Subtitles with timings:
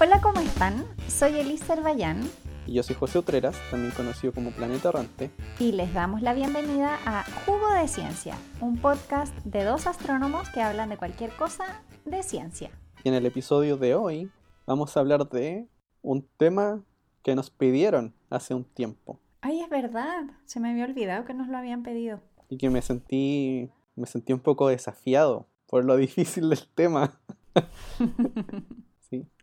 [0.00, 0.84] Hola, ¿cómo están?
[1.08, 2.22] Soy Elisa Bayán
[2.66, 5.30] Y yo soy José Utreras, también conocido como Planeta Errante.
[5.58, 10.62] y les damos la bienvenida a Jugo de Ciencia, un podcast de dos astrónomos que
[10.62, 12.70] hablan de cualquier cosa de ciencia.
[13.04, 14.30] Y en el episodio de hoy
[14.66, 15.68] vamos a hablar de
[16.02, 16.82] un tema
[17.22, 21.48] que nos pidieron hace un tiempo Ay, es verdad, se me había olvidado que nos
[21.48, 22.20] lo habían pedido.
[22.48, 27.20] y que me sentí, me sentí un poco desafiado por lo difícil del tema.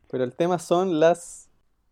[0.10, 1.50] Pero el tema son las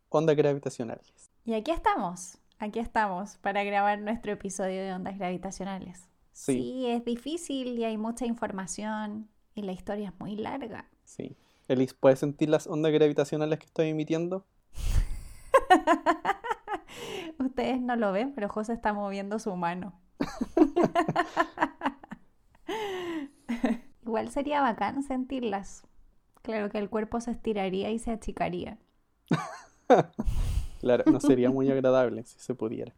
[0.10, 1.14] ondas gravitacionales.
[1.44, 6.08] Y aquí estamos, aquí estamos para grabar nuestro episodio de ondas gravitacionales.
[6.32, 6.54] Sí.
[6.54, 10.90] sí, es difícil y hay mucha información y la historia es muy larga.
[11.04, 11.38] Sí.
[11.68, 14.46] Elis, ¿puedes sentir las ondas gravitacionales que estoy emitiendo?
[17.40, 20.00] Ustedes no lo ven, pero José está moviendo su mano.
[24.04, 25.84] Igual sería bacán sentirlas.
[26.46, 28.78] Claro que el cuerpo se estiraría y se achicaría.
[30.82, 32.94] Claro, no sería muy agradable si se pudiera.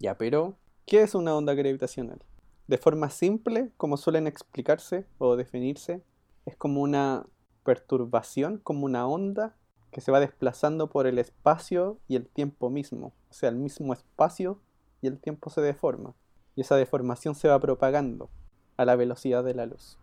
[0.00, 2.20] Ya, pero, ¿qué es una onda gravitacional?
[2.66, 6.02] De forma simple, como suelen explicarse o definirse,
[6.44, 7.26] es como una
[7.62, 9.54] perturbación, como una onda
[9.92, 13.12] que se va desplazando por el espacio y el tiempo mismo.
[13.30, 14.58] O sea, el mismo espacio
[15.02, 16.14] y el tiempo se deforma.
[16.56, 18.28] Y esa deformación se va propagando
[18.76, 19.98] a la velocidad de la luz.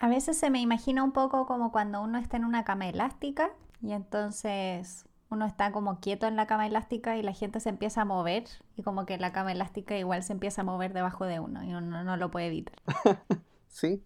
[0.00, 3.50] A veces se me imagina un poco como cuando uno está en una cama elástica
[3.82, 8.02] y entonces uno está como quieto en la cama elástica y la gente se empieza
[8.02, 8.44] a mover
[8.76, 11.74] y como que la cama elástica igual se empieza a mover debajo de uno y
[11.74, 12.76] uno no lo puede evitar.
[13.66, 14.04] ¿Sí?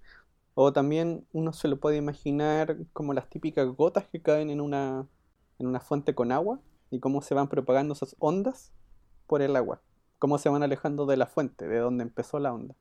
[0.54, 5.06] O también uno se lo puede imaginar como las típicas gotas que caen en una,
[5.58, 6.58] en una fuente con agua
[6.90, 8.72] y cómo se van propagando esas ondas
[9.26, 9.82] por el agua.
[10.18, 12.74] Cómo se van alejando de la fuente, de donde empezó la onda.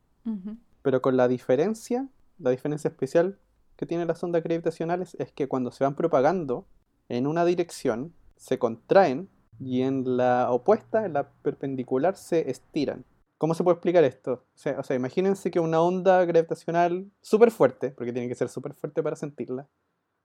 [0.81, 2.07] Pero con la diferencia,
[2.41, 3.39] la diferencia especial
[3.75, 6.67] que tienen las ondas gravitacionales es que cuando se van propagando
[7.09, 9.29] en una dirección, se contraen
[9.59, 13.05] y en la opuesta, en la perpendicular, se estiran.
[13.37, 14.33] ¿Cómo se puede explicar esto?
[14.33, 18.49] O sea, o sea, imagínense que una onda gravitacional súper fuerte, porque tiene que ser
[18.49, 19.67] súper fuerte para sentirla,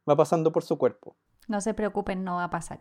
[0.08, 1.16] va pasando por su cuerpo.
[1.48, 2.80] No se preocupen, no va a pasar.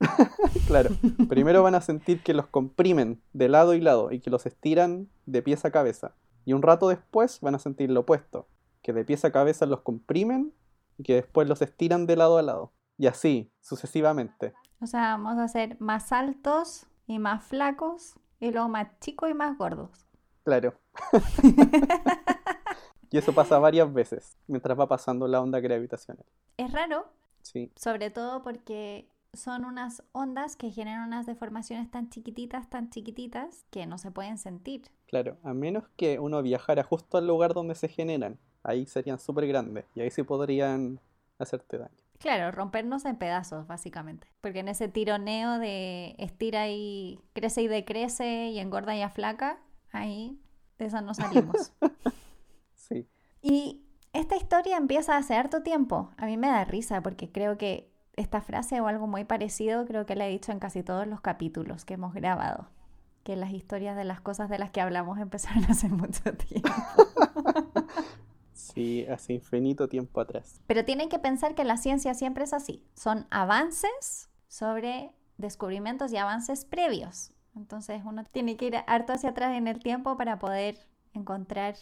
[0.66, 0.90] Claro,
[1.28, 5.08] primero van a sentir que los comprimen de lado y lado y que los estiran
[5.26, 6.14] de pies a cabeza.
[6.44, 8.46] Y un rato después van a sentir lo opuesto,
[8.84, 10.52] que de pies a cabeza los comprimen
[10.98, 12.72] y que después los estiran de lado a lado.
[12.98, 14.54] Y así, sucesivamente.
[14.80, 19.34] O sea, vamos a ser más altos y más flacos y luego más chicos y
[19.34, 20.06] más gordos.
[20.44, 20.74] Claro.
[23.10, 26.24] y eso pasa varias veces mientras va pasando la onda gravitacional.
[26.56, 27.06] Es raro,
[27.42, 33.64] Sí, sobre todo porque son unas ondas que generan unas deformaciones tan chiquititas, tan chiquititas,
[33.70, 34.90] que no se pueden sentir.
[35.06, 35.36] claro.
[35.42, 38.38] A menos que uno viajara justo al lugar donde se generan.
[38.64, 40.98] Ahí serían súper grandes y ahí sí podrían
[41.38, 41.94] hacerte daño.
[42.18, 44.26] Claro, rompernos en pedazos, básicamente.
[44.40, 49.58] Porque en ese tironeo de estira y crece y decrece y engorda y aflaca,
[49.92, 50.40] ahí
[50.78, 51.72] de eso no salimos.
[52.76, 53.08] Sí.
[53.40, 53.82] Y
[54.12, 56.10] esta historia empieza hace harto tiempo.
[56.18, 60.04] A mí me da risa porque creo que esta frase o algo muy parecido creo
[60.04, 62.68] que la he dicho en casi todos los capítulos que hemos grabado.
[63.22, 66.68] Que las historias de las cosas de las que hablamos empezaron hace mucho tiempo.
[68.74, 70.60] Sí, hace infinito tiempo atrás.
[70.66, 72.84] Pero tienen que pensar que la ciencia siempre es así.
[72.94, 77.30] Son avances sobre descubrimientos y avances previos.
[77.56, 80.76] Entonces uno tiene que ir harto hacia atrás en el tiempo para poder
[81.12, 81.76] encontrar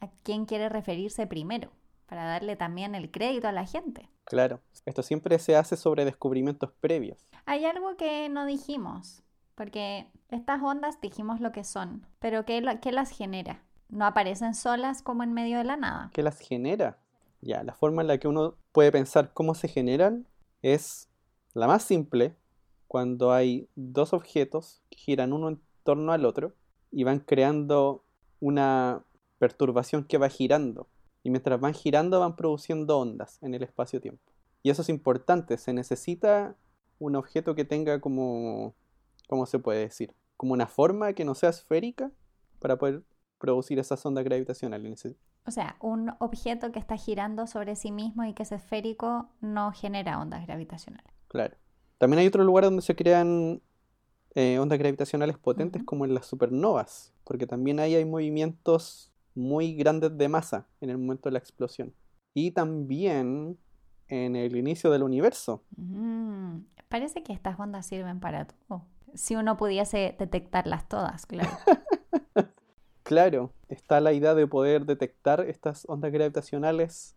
[0.00, 1.70] a quién quiere referirse primero,
[2.06, 4.08] para darle también el crédito a la gente.
[4.24, 7.24] Claro, esto siempre se hace sobre descubrimientos previos.
[7.46, 9.22] Hay algo que no dijimos,
[9.54, 13.62] porque estas ondas dijimos lo que son, pero ¿qué, lo- qué las genera?
[13.92, 16.10] No aparecen solas como en medio de la nada.
[16.14, 16.98] ¿Qué las genera?
[17.42, 20.26] Ya, la forma en la que uno puede pensar cómo se generan
[20.62, 21.08] es
[21.52, 22.34] la más simple,
[22.88, 26.54] cuando hay dos objetos que giran uno en torno al otro
[26.90, 28.04] y van creando
[28.40, 29.04] una
[29.38, 30.88] perturbación que va girando.
[31.22, 34.32] Y mientras van girando van produciendo ondas en el espacio-tiempo.
[34.62, 36.56] Y eso es importante, se necesita
[36.98, 38.74] un objeto que tenga como,
[39.28, 40.14] ¿cómo se puede decir?
[40.38, 42.10] Como una forma que no sea esférica
[42.58, 43.02] para poder
[43.42, 45.04] producir esas ondas gravitacionales.
[45.44, 49.72] O sea, un objeto que está girando sobre sí mismo y que es esférico no
[49.72, 51.12] genera ondas gravitacionales.
[51.26, 51.56] Claro.
[51.98, 53.60] También hay otro lugar donde se crean
[54.36, 60.16] eh, ondas gravitacionales potentes como en las supernovas, porque también ahí hay movimientos muy grandes
[60.16, 61.92] de masa en el momento de la explosión.
[62.34, 63.58] Y también
[64.06, 65.64] en el inicio del universo.
[65.76, 66.58] Mm,
[66.88, 68.84] parece que estas ondas sirven para todo.
[69.14, 71.50] Si uno pudiese detectarlas todas, claro.
[73.02, 77.16] Claro, está la idea de poder detectar estas ondas gravitacionales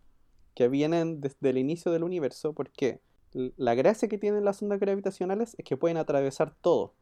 [0.54, 3.00] que vienen desde el inicio del universo, porque
[3.32, 6.94] la gracia que tienen las ondas gravitacionales es que pueden atravesar todo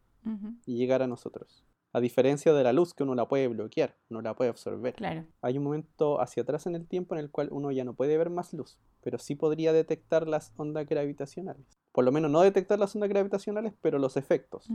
[0.67, 1.65] y llegar a nosotros.
[1.93, 4.95] A diferencia de la luz que uno la puede bloquear, uno la puede absorber.
[4.95, 5.27] Claro.
[5.43, 8.19] Hay un momento hacia atrás en el tiempo en el cual uno ya no puede
[8.19, 11.79] ver más luz, pero sí podría detectar las ondas gravitacionales.
[11.93, 14.67] Por lo menos no detectar las ondas gravitacionales, pero los efectos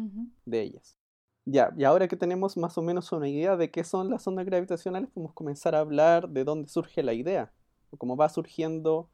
[0.45, 0.97] de ellas.
[1.51, 4.45] Ya, y ahora que tenemos más o menos una idea de qué son las ondas
[4.45, 7.51] gravitacionales, podemos comenzar a hablar de dónde surge la idea,
[7.89, 9.09] o cómo va surgiendo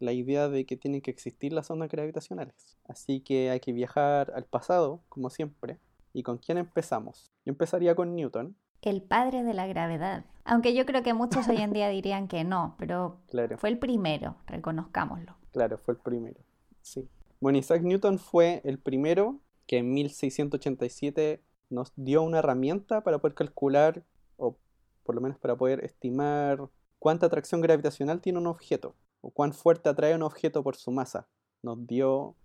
[0.00, 2.76] la idea de que tienen que existir las ondas gravitacionales.
[2.86, 5.78] Así que hay que viajar al pasado, como siempre.
[6.12, 7.32] ¿Y con quién empezamos?
[7.44, 8.54] Yo empezaría con Newton.
[8.82, 10.26] El padre de la gravedad.
[10.44, 13.18] Aunque yo creo que muchos hoy en día dirían que no, pero
[13.56, 15.36] fue el primero, reconozcámoslo.
[15.52, 16.40] Claro, fue el primero.
[16.82, 17.08] Sí.
[17.40, 23.34] Bueno, Isaac Newton fue el primero que en 1687 nos dio una herramienta para poder
[23.34, 24.04] calcular,
[24.36, 24.56] o
[25.04, 26.68] por lo menos para poder estimar
[26.98, 31.28] cuánta atracción gravitacional tiene un objeto o cuán fuerte atrae un objeto por su masa.
[31.62, 32.36] Nos dio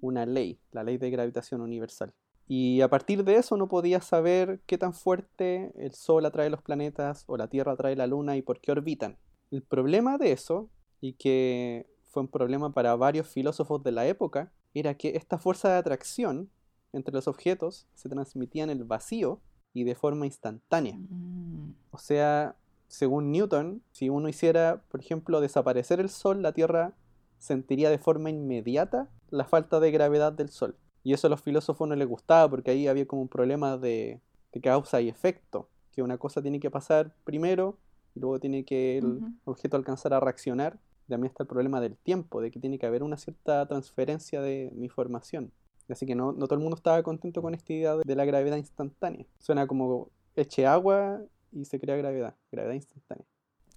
[0.00, 2.14] una ley, la ley de gravitación universal.
[2.46, 6.62] Y a partir de eso no podía saber qué tan fuerte el Sol atrae los
[6.62, 9.18] planetas o la Tierra atrae la Luna y por qué orbitan.
[9.50, 10.70] El problema de eso,
[11.00, 15.70] y que fue un problema para varios filósofos de la época, era que esta fuerza
[15.70, 16.50] de atracción
[16.96, 19.40] entre los objetos se transmitía en el vacío
[19.72, 20.96] y de forma instantánea.
[20.96, 21.74] Mm.
[21.90, 22.56] O sea,
[22.88, 26.94] según Newton, si uno hiciera, por ejemplo, desaparecer el Sol, la Tierra
[27.38, 30.76] sentiría de forma inmediata la falta de gravedad del Sol.
[31.02, 34.20] Y eso a los filósofos no les gustaba porque ahí había como un problema de,
[34.62, 37.76] causa y efecto, que una cosa tiene que pasar primero
[38.14, 40.78] y luego tiene que el objeto alcanzar a reaccionar.
[41.06, 44.72] También está el problema del tiempo, de que tiene que haber una cierta transferencia de
[44.74, 45.52] mi formación.
[45.88, 48.56] Así que no, no todo el mundo estaba contento con esta idea de la gravedad
[48.56, 49.26] instantánea.
[49.38, 51.20] Suena como eche agua
[51.52, 53.26] y se crea gravedad, gravedad instantánea.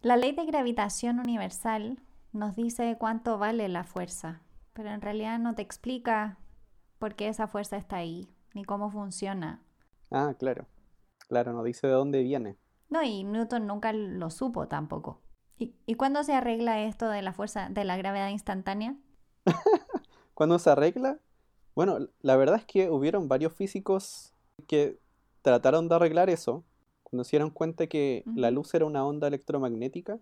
[0.01, 2.01] La ley de gravitación universal
[2.31, 4.41] nos dice cuánto vale la fuerza,
[4.73, 6.37] pero en realidad no te explica
[6.99, 9.61] por qué esa fuerza está ahí, ni cómo funciona.
[10.11, 10.67] Ah, claro.
[11.27, 12.57] Claro, no dice de dónde viene.
[12.89, 15.21] No, y Newton nunca lo supo tampoco.
[15.57, 18.95] ¿Y, ¿y cuándo se arregla esto de la fuerza, de la gravedad instantánea?
[20.33, 21.19] ¿Cuándo se arregla?
[21.79, 24.33] Bueno, la verdad es que hubieron varios físicos
[24.67, 24.99] que
[25.41, 26.65] trataron de arreglar eso,
[27.03, 30.19] cuando se dieron cuenta que la luz era una onda electromagnética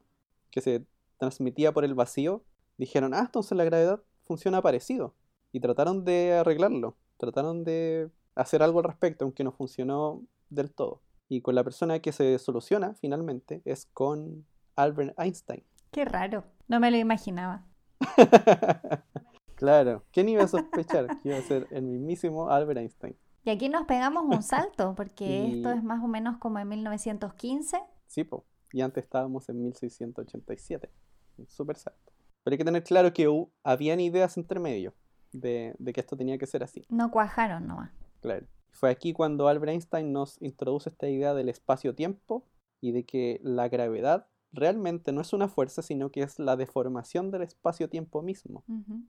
[0.51, 0.85] que se
[1.17, 2.43] transmitía por el vacío,
[2.77, 5.15] dijeron, ah, entonces la gravedad funciona parecido.
[5.51, 10.21] Y trataron de arreglarlo, trataron de hacer algo al respecto, aunque no funcionó
[10.51, 11.01] del todo.
[11.27, 14.45] Y con la persona que se soluciona finalmente es con
[14.75, 15.63] Albert Einstein.
[15.89, 17.65] Qué raro, no me lo imaginaba.
[19.57, 23.17] claro, ¿quién iba a sospechar que iba a ser el mismísimo Albert Einstein?
[23.43, 27.77] Y aquí nos pegamos un salto, porque esto es más o menos como en 1915.
[28.05, 28.45] Sí, po.
[28.71, 30.89] y antes estábamos en 1687.
[31.37, 32.13] Un súper salto.
[32.43, 33.27] Pero hay que tener claro que
[33.63, 34.93] habían ideas entre medio
[35.33, 36.85] de, de, que esto tenía que ser así.
[36.89, 37.91] No cuajaron nomás.
[38.21, 38.45] Claro.
[38.71, 42.45] Fue aquí cuando Albert Einstein nos introduce esta idea del espacio-tiempo
[42.79, 47.31] y de que la gravedad realmente no es una fuerza, sino que es la deformación
[47.31, 48.63] del espacio-tiempo mismo.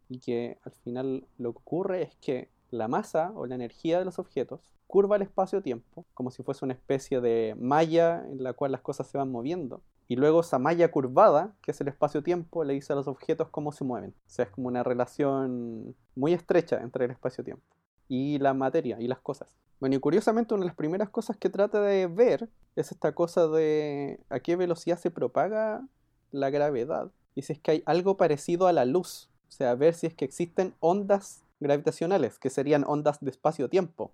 [0.08, 4.05] Y que al final lo que ocurre es que la masa o la energía de
[4.05, 8.73] los objetos curva el espacio-tiempo como si fuese una especie de malla en la cual
[8.73, 9.82] las cosas se van moviendo.
[10.11, 13.73] Y luego esa malla curvada, que es el espacio-tiempo, le dice a los objetos cómo
[13.73, 14.11] se mueven.
[14.11, 17.62] O sea, es como una relación muy estrecha entre el espacio-tiempo
[18.09, 19.49] y la materia y las cosas.
[19.80, 23.47] Bueno, y curiosamente una de las primeras cosas que trata de ver es esta cosa
[23.49, 25.87] de a qué velocidad se propaga
[26.30, 27.11] la gravedad.
[27.35, 29.30] Y si es que hay algo parecido a la luz.
[29.49, 34.12] O sea, ver si es que existen ondas gravitacionales, que serían ondas de espacio-tiempo.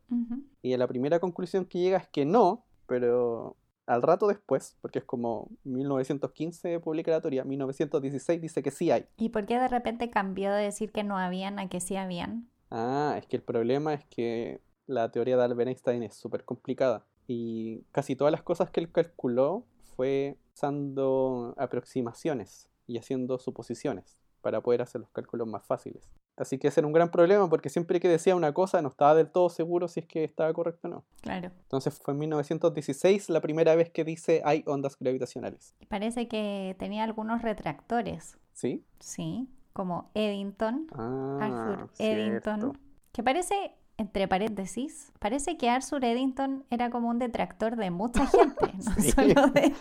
[0.62, 3.56] Y la primera conclusión que llega es que no, pero
[3.86, 9.06] al rato después, porque es como 1915 publica la teoría, 1916 dice que sí hay.
[9.16, 12.48] ¿Y por qué de repente cambió de decir que no habían a que sí habían?
[12.70, 17.04] Ah, es que el problema es que la teoría de Albert Einstein es súper complicada
[17.26, 19.64] y casi todas las cosas que él calculó
[19.96, 26.10] fue usando aproximaciones y haciendo suposiciones para poder hacer los cálculos más fáciles.
[26.36, 29.14] Así que ese era un gran problema porque siempre que decía una cosa no estaba
[29.14, 31.04] del todo seguro si es que estaba correcto o no.
[31.22, 31.50] Claro.
[31.62, 35.74] Entonces fue en 1916 la primera vez que dice hay ondas gravitacionales.
[35.88, 38.36] Parece que tenía algunos retractores.
[38.52, 38.84] ¿Sí?
[39.00, 42.78] Sí, como Eddington, ah, Arthur Eddington,
[43.12, 48.72] que parece, entre paréntesis, parece que Arthur Eddington era como un detractor de mucha gente,
[48.84, 49.72] no solo de...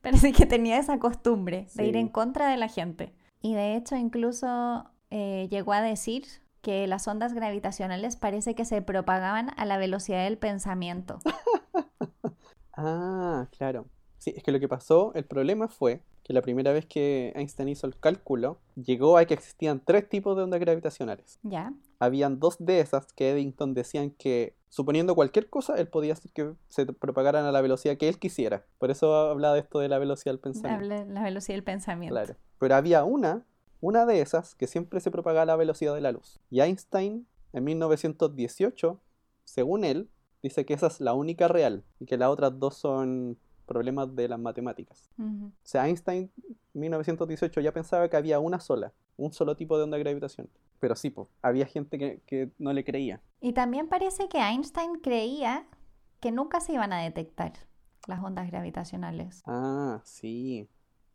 [0.00, 3.12] Parece que tenía esa costumbre de ir en contra de la gente.
[3.42, 6.24] Y de hecho incluso eh, llegó a decir
[6.62, 11.18] que las ondas gravitacionales parece que se propagaban a la velocidad del pensamiento.
[12.76, 13.86] ah, claro.
[14.18, 17.70] Sí, es que lo que pasó, el problema fue que la primera vez que Einstein
[17.70, 21.38] hizo el cálculo, llegó a que existían tres tipos de ondas gravitacionales.
[21.42, 21.72] Ya.
[22.00, 26.54] Habían dos de esas que Eddington decían que, suponiendo cualquier cosa, él podía hacer que
[26.68, 28.64] se propagaran a la velocidad que él quisiera.
[28.78, 31.04] Por eso hablaba de esto de la velocidad del pensamiento.
[31.12, 32.14] La velocidad del pensamiento.
[32.14, 32.36] Claro.
[32.58, 33.44] Pero había una,
[33.80, 36.40] una de esas, que siempre se propagaba a la velocidad de la luz.
[36.50, 38.98] Y Einstein, en 1918,
[39.44, 40.08] según él,
[40.42, 44.26] dice que esa es la única real y que las otras dos son problemas de
[44.26, 45.10] las matemáticas.
[45.16, 45.46] Ujú.
[45.46, 46.30] O sea, Einstein
[46.74, 50.50] en 1918 ya pensaba que había una sola, un solo tipo de onda gravitacional.
[50.80, 53.20] Pero sí, po, había gente que, que no le creía.
[53.40, 55.66] Y también parece que Einstein creía
[56.20, 57.52] que nunca se iban a detectar
[58.06, 59.42] las ondas gravitacionales.
[59.46, 60.68] Ah, sí.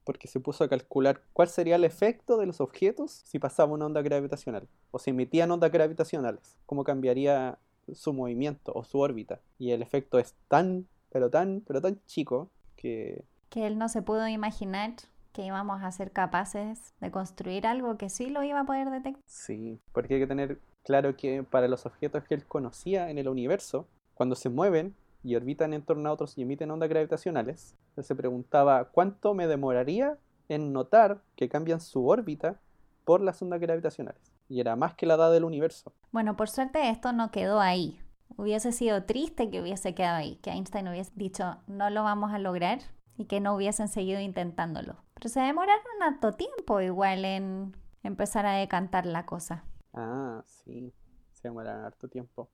[0.04, 3.88] Porque se puso a calcular cuál sería el efecto de los objetos si pasaba una
[3.88, 4.68] onda gravitacional.
[4.92, 6.58] O si emitían ondas gravitacionales.
[6.66, 7.58] Cómo cambiaría
[7.94, 9.42] su movimiento o su órbita.
[9.58, 13.26] Y el efecto es tan, pero tan, pero tan chico que...
[13.50, 14.94] Que él no se pudo imaginar
[15.36, 19.22] que íbamos a ser capaces de construir algo que sí lo iba a poder detectar.
[19.26, 23.28] Sí, porque hay que tener claro que para los objetos que él conocía en el
[23.28, 28.06] universo, cuando se mueven y orbitan en torno a otros y emiten ondas gravitacionales, él
[28.06, 32.62] se preguntaba cuánto me demoraría en notar que cambian su órbita
[33.04, 34.32] por las ondas gravitacionales.
[34.48, 35.92] Y era más que la edad del universo.
[36.14, 38.00] Bueno, por suerte esto no quedó ahí.
[38.38, 42.40] Hubiese sido triste que hubiese quedado ahí, que Einstein hubiese dicho no lo vamos a
[42.40, 42.80] lograr
[43.18, 45.05] y que no hubiesen seguido intentándolo.
[45.16, 49.64] Pero se demoraron harto tiempo igual en empezar a decantar la cosa.
[49.94, 50.94] Ah, sí,
[51.32, 52.50] se demoraron harto tiempo.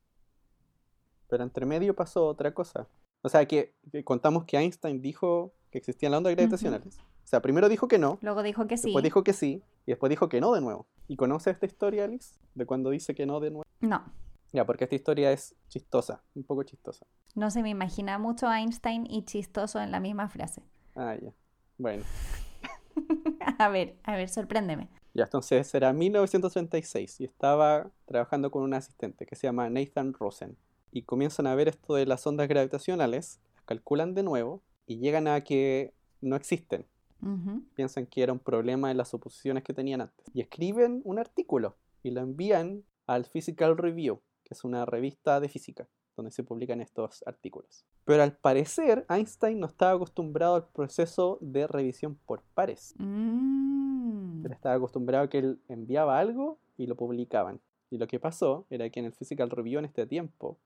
[1.27, 2.87] Pero entre medio pasó otra cosa.
[3.23, 6.97] O sea, que, que contamos que Einstein dijo que existían las ondas gravitacionales.
[6.99, 8.87] O sea, primero dijo que no, Luego dijo que sí.
[8.89, 10.87] Después dijo que sí y después dijo que no de nuevo.
[11.07, 12.35] ¿Y conoce esta historia, Alice?
[12.55, 13.63] De cuando dice que no de nuevo.
[13.79, 14.03] No,
[14.53, 17.05] Ya, porque esta historia es chistosa, un poco chistosa.
[17.35, 20.61] no se me imagina mucho Einstein y chistoso en la misma frase.
[20.95, 21.31] Ah, ya.
[21.77, 22.03] Bueno,
[23.59, 24.89] a ver, a ver, sorpréndeme.
[25.13, 30.57] ya entonces era 1936 y estaba trabajando con un asistente que se llama Nathan Rosen.
[30.91, 35.27] Y comienzan a ver esto de las ondas gravitacionales, las calculan de nuevo y llegan
[35.27, 36.85] a que no existen.
[37.75, 40.25] Piensan que era un problema en las suposiciones que tenían antes.
[40.33, 45.47] Y escriben un artículo y lo envían al Physical Review, que es una revista de
[45.47, 47.85] física, donde se publican estos artículos.
[48.05, 52.93] Pero al parecer, Einstein no estaba acostumbrado al proceso de revisión por pares.
[52.97, 54.45] Mm.
[54.45, 57.59] Él estaba acostumbrado a que él enviaba algo y lo publicaban.
[57.89, 60.57] Y lo que pasó era que en el Physical Review en este tiempo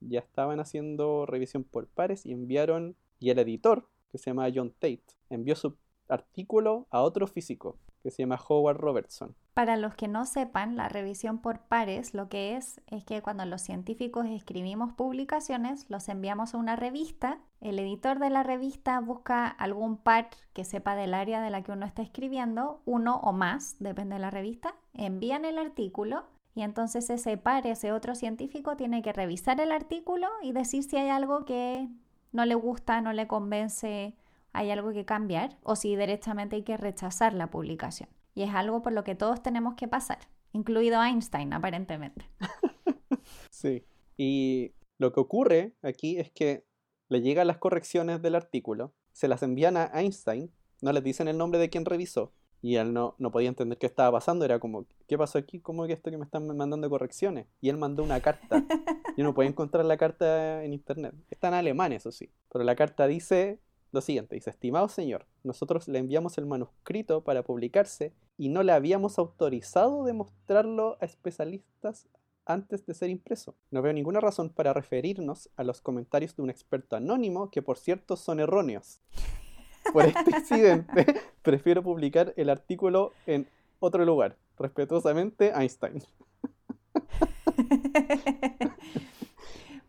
[0.00, 4.70] ya estaban haciendo revisión por pares y enviaron, y el editor, que se llama John
[4.70, 5.76] Tate, envió su
[6.08, 9.34] artículo a otro físico, que se llama Howard Robertson.
[9.54, 13.46] Para los que no sepan, la revisión por pares lo que es es que cuando
[13.46, 19.48] los científicos escribimos publicaciones, los enviamos a una revista, el editor de la revista busca
[19.48, 23.76] algún par que sepa del área de la que uno está escribiendo, uno o más,
[23.78, 29.00] depende de la revista, envían el artículo y entonces ese par, ese otro científico, tiene
[29.00, 31.88] que revisar el artículo y decir si hay algo que
[32.32, 34.14] no le gusta, no le convence,
[34.54, 38.08] hay algo que cambiar o si derechamente hay que rechazar la publicación.
[38.34, 40.18] Y es algo por lo que todos tenemos que pasar,
[40.52, 42.24] incluido Einstein aparentemente.
[43.50, 43.86] Sí.
[44.18, 46.66] Y lo que ocurre aquí es que
[47.08, 51.38] le llegan las correcciones del artículo, se las envían a Einstein, no les dicen el
[51.38, 54.86] nombre de quien revisó, y él no, no podía entender qué estaba pasando, era como,
[55.06, 55.60] ¿qué pasó aquí?
[55.60, 57.46] ¿Cómo que esto que me están mandando correcciones?
[57.60, 58.64] Y él mandó una carta.
[59.16, 61.14] Y uno puede encontrar la carta en internet.
[61.30, 62.32] Está en alemán, eso sí.
[62.52, 63.60] Pero la carta dice
[63.94, 68.72] lo siguiente, dice, estimado señor, nosotros le enviamos el manuscrito para publicarse y no le
[68.72, 72.08] habíamos autorizado de mostrarlo a especialistas
[72.44, 73.54] antes de ser impreso.
[73.70, 77.78] No veo ninguna razón para referirnos a los comentarios de un experto anónimo que por
[77.78, 79.00] cierto son erróneos.
[79.92, 81.06] Por este incidente,
[81.42, 83.46] prefiero publicar el artículo en
[83.78, 84.36] otro lugar.
[84.58, 86.02] Respetuosamente, Einstein.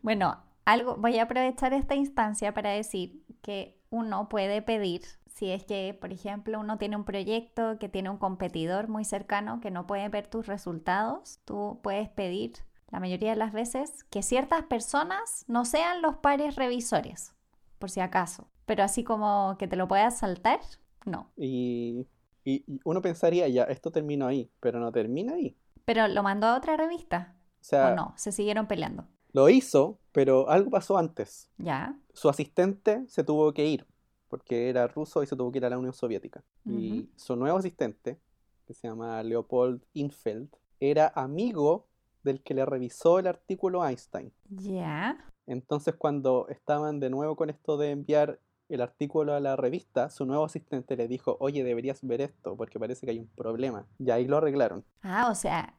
[0.02, 5.64] bueno, algo, voy a aprovechar esta instancia para decir que uno puede pedir, si es
[5.64, 9.86] que, por ejemplo, uno tiene un proyecto que tiene un competidor muy cercano que no
[9.86, 12.52] puede ver tus resultados, tú puedes pedir,
[12.90, 17.34] la mayoría de las veces, que ciertas personas no sean los pares revisores,
[17.78, 18.48] por si acaso.
[18.64, 20.60] Pero así como que te lo puedas saltar,
[21.04, 21.30] no.
[21.36, 22.06] Y,
[22.44, 25.56] y- uno pensaría, ya, esto terminó ahí, pero no termina ahí.
[25.84, 28.14] Pero lo mandó a otra revista, O sea, ¿o no?
[28.16, 29.06] Se siguieron peleando.
[29.36, 31.50] Lo hizo, pero algo pasó antes.
[31.58, 31.94] ¿Ya?
[32.14, 33.86] Su asistente se tuvo que ir,
[34.30, 36.42] porque era ruso y se tuvo que ir a la Unión Soviética.
[36.64, 38.18] Y su nuevo asistente,
[38.66, 40.48] que se llama Leopold Infeld,
[40.80, 41.86] era amigo
[42.24, 44.32] del que le revisó el artículo Einstein.
[44.48, 45.22] ¿Ya?
[45.46, 48.40] Entonces cuando estaban de nuevo con esto de enviar
[48.70, 52.80] el artículo a la revista, su nuevo asistente le dijo, oye, deberías ver esto porque
[52.80, 53.86] parece que hay un problema.
[53.98, 54.82] Y ahí lo arreglaron.
[55.02, 55.74] Ah, o sea,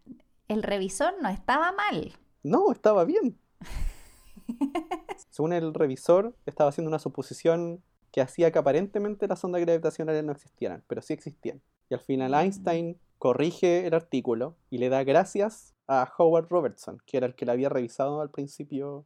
[0.47, 2.13] el revisor no estaba mal.
[2.43, 3.35] No, estaba bien.
[5.29, 10.31] Según el revisor, estaba haciendo una suposición que hacía que aparentemente las ondas gravitacionales no
[10.31, 11.61] existieran, pero sí existían.
[11.89, 12.35] Y al final Mm.
[12.35, 17.45] Einstein corrige el artículo y le da gracias a Howard Robertson, que era el que
[17.45, 19.05] le había revisado al principio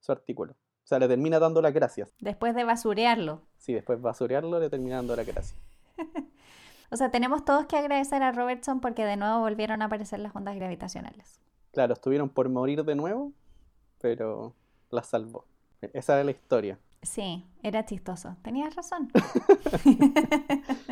[0.00, 0.52] su artículo.
[0.52, 2.12] O sea, le termina dando las gracias.
[2.20, 3.42] Después de basurearlo.
[3.58, 5.58] Sí, después basurearlo, le termina dando las gracias.
[6.90, 10.36] O sea, tenemos todos que agradecer a Robertson porque de nuevo volvieron a aparecer las
[10.36, 11.40] ondas gravitacionales.
[11.72, 13.32] Claro, estuvieron por morir de nuevo,
[14.02, 14.54] pero
[14.90, 15.46] la salvó.
[15.80, 16.78] Esa era la historia.
[17.00, 18.36] Sí, era chistoso.
[18.42, 19.10] Tenías razón.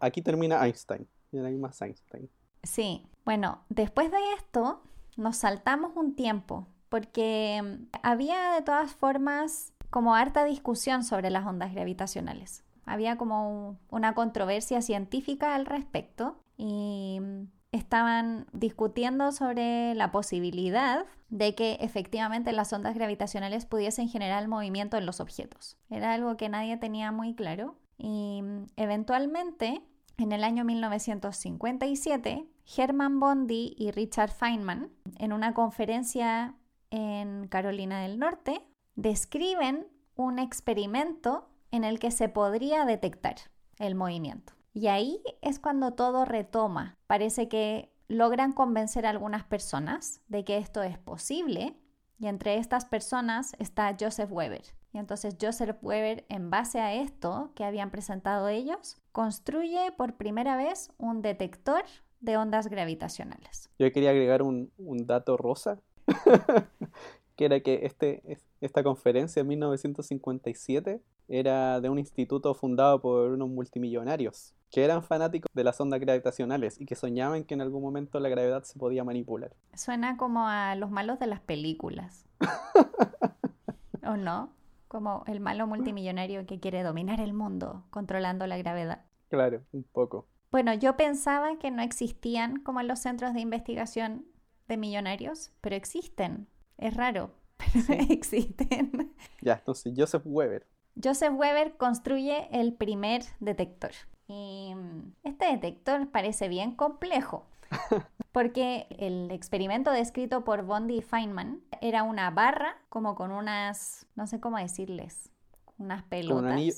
[0.00, 1.06] Aquí termina Einstein.
[1.32, 2.30] Y ahora hay más Einstein.
[2.62, 4.82] Sí, bueno, después de esto
[5.16, 11.46] nos saltamos un tiempo porque mm, había de todas formas como harta discusión sobre las
[11.46, 12.64] ondas gravitacionales.
[12.86, 21.06] Había como un- una controversia científica al respecto y mm, estaban discutiendo sobre la posibilidad
[21.28, 25.76] de que efectivamente las ondas gravitacionales pudiesen generar movimiento en los objetos.
[25.90, 29.82] Era algo que nadie tenía muy claro y mm, eventualmente
[30.18, 36.54] en el año 1957, Hermann Bondi y Richard Feynman, en una conferencia
[36.90, 38.62] en Carolina del Norte,
[38.94, 43.36] describen un experimento en el que se podría detectar
[43.78, 44.55] el movimiento.
[44.76, 46.98] Y ahí es cuando todo retoma.
[47.06, 51.74] Parece que logran convencer a algunas personas de que esto es posible
[52.18, 54.60] y entre estas personas está Joseph Weber.
[54.92, 60.58] Y entonces Joseph Weber, en base a esto que habían presentado ellos, construye por primera
[60.58, 61.82] vez un detector
[62.20, 63.70] de ondas gravitacionales.
[63.78, 64.70] Yo quería agregar un,
[65.06, 65.80] dato rosa,
[67.34, 73.30] que era que este, es- esta conferencia en 1957 era de un instituto fundado por
[73.30, 77.82] unos multimillonarios que eran fanáticos de las ondas gravitacionales y que soñaban que en algún
[77.82, 79.54] momento la gravedad se podía manipular.
[79.74, 82.26] Suena como a los malos de las películas.
[84.06, 84.52] ¿O no?
[84.88, 89.04] Como el malo multimillonario que quiere dominar el mundo controlando la gravedad.
[89.28, 90.28] Claro, un poco.
[90.52, 94.26] Bueno, yo pensaba que no existían como los centros de investigación
[94.68, 96.48] de millonarios, pero existen.
[96.78, 98.06] Es raro, pero Sí.
[98.10, 99.14] existen.
[99.42, 100.66] Ya, entonces Joseph Weber.
[101.02, 103.92] Joseph Weber construye el primer detector.
[104.28, 107.46] Y mm, este detector parece bien complejo,
[108.32, 114.26] porque el experimento descrito por Bondi y Feynman era una barra como con unas, no
[114.26, 115.30] sé cómo decirles,
[115.78, 116.52] unas un pelotas.
[116.52, 116.74] anillo,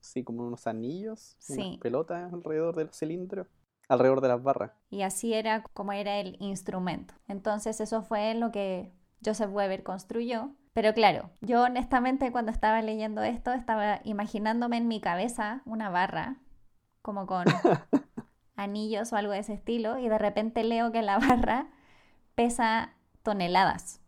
[0.00, 1.60] sí, como unos anillos, Sí.
[1.60, 3.46] unas pelotas alrededor del cilindro,
[3.88, 4.72] alrededor de las barras.
[4.90, 7.14] Y así era como era el instrumento.
[7.28, 8.92] Entonces eso fue lo que
[9.24, 10.50] Joseph Weber construyó.
[10.72, 16.36] Pero claro, yo honestamente cuando estaba leyendo esto estaba imaginándome en mi cabeza una barra
[17.02, 17.44] como con
[18.56, 21.68] anillos o algo de ese estilo y de repente leo que la barra
[22.34, 24.00] pesa toneladas.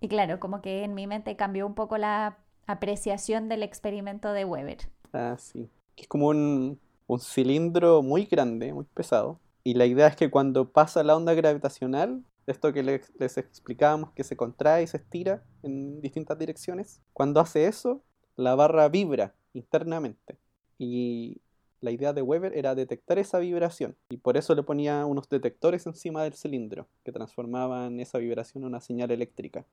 [0.00, 4.44] Y claro, como que en mi mente cambió un poco la apreciación del experimento de
[4.44, 4.78] Weber.
[5.12, 5.70] Ah, sí.
[5.96, 9.38] Es como un, un cilindro muy grande, muy pesado.
[9.62, 14.12] Y la idea es que cuando pasa la onda gravitacional, esto que les, les explicábamos
[14.12, 18.02] que se contrae y se estira en distintas direcciones, cuando hace eso,
[18.36, 20.38] la barra vibra internamente.
[20.78, 21.40] Y
[21.84, 23.94] la idea de Weber era detectar esa vibración.
[24.08, 28.68] Y por eso le ponía unos detectores encima del cilindro que transformaban esa vibración en
[28.68, 29.66] una señal eléctrica.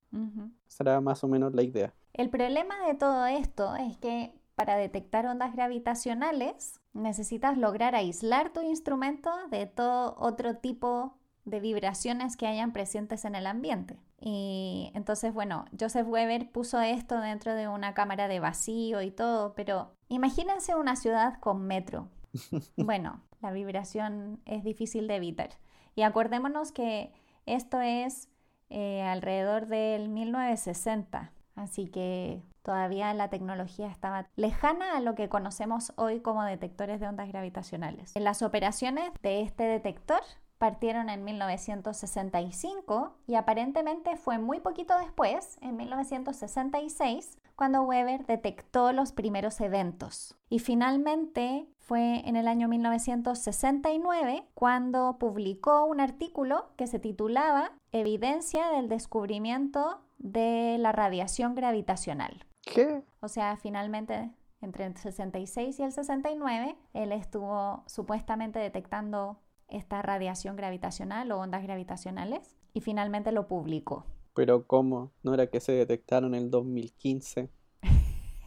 [0.68, 1.94] Esa era más o menos la idea.
[2.14, 8.62] El problema de todo esto es que para detectar ondas gravitacionales necesitas lograr aislar tu
[8.62, 13.98] instrumento de todo otro tipo de vibraciones que hayan presentes en el ambiente.
[14.20, 19.54] Y entonces, bueno, Joseph Weber puso esto dentro de una cámara de vacío y todo,
[19.56, 22.10] pero imagínense una ciudad con metro.
[22.78, 25.50] Bueno, la vibración es difícil de evitar.
[25.96, 27.14] Y acordémonos que
[27.46, 28.30] esto es
[28.70, 35.92] eh, alrededor del 1960, así que todavía la tecnología estaba lejana a lo que conocemos
[35.98, 38.14] hoy como detectores de ondas gravitacionales.
[38.16, 40.22] Las operaciones de este detector
[40.62, 49.12] partieron en 1965 y aparentemente fue muy poquito después, en 1966, cuando Weber detectó los
[49.12, 50.38] primeros eventos.
[50.50, 58.70] Y finalmente fue en el año 1969 cuando publicó un artículo que se titulaba Evidencia
[58.70, 62.46] del descubrimiento de la radiación gravitacional.
[62.62, 63.02] ¿Qué?
[63.20, 64.30] O sea, finalmente
[64.62, 69.41] entre el 66 y el 69, él estuvo supuestamente detectando
[69.72, 74.06] esta radiación gravitacional o ondas gravitacionales y finalmente lo publicó.
[74.34, 75.12] Pero ¿cómo?
[75.24, 77.50] ¿No era que se detectaron en el 2015?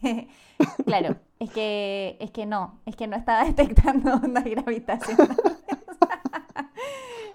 [0.87, 5.37] claro, es que, es que no, es que no estaba detectando ondas gravitacionales.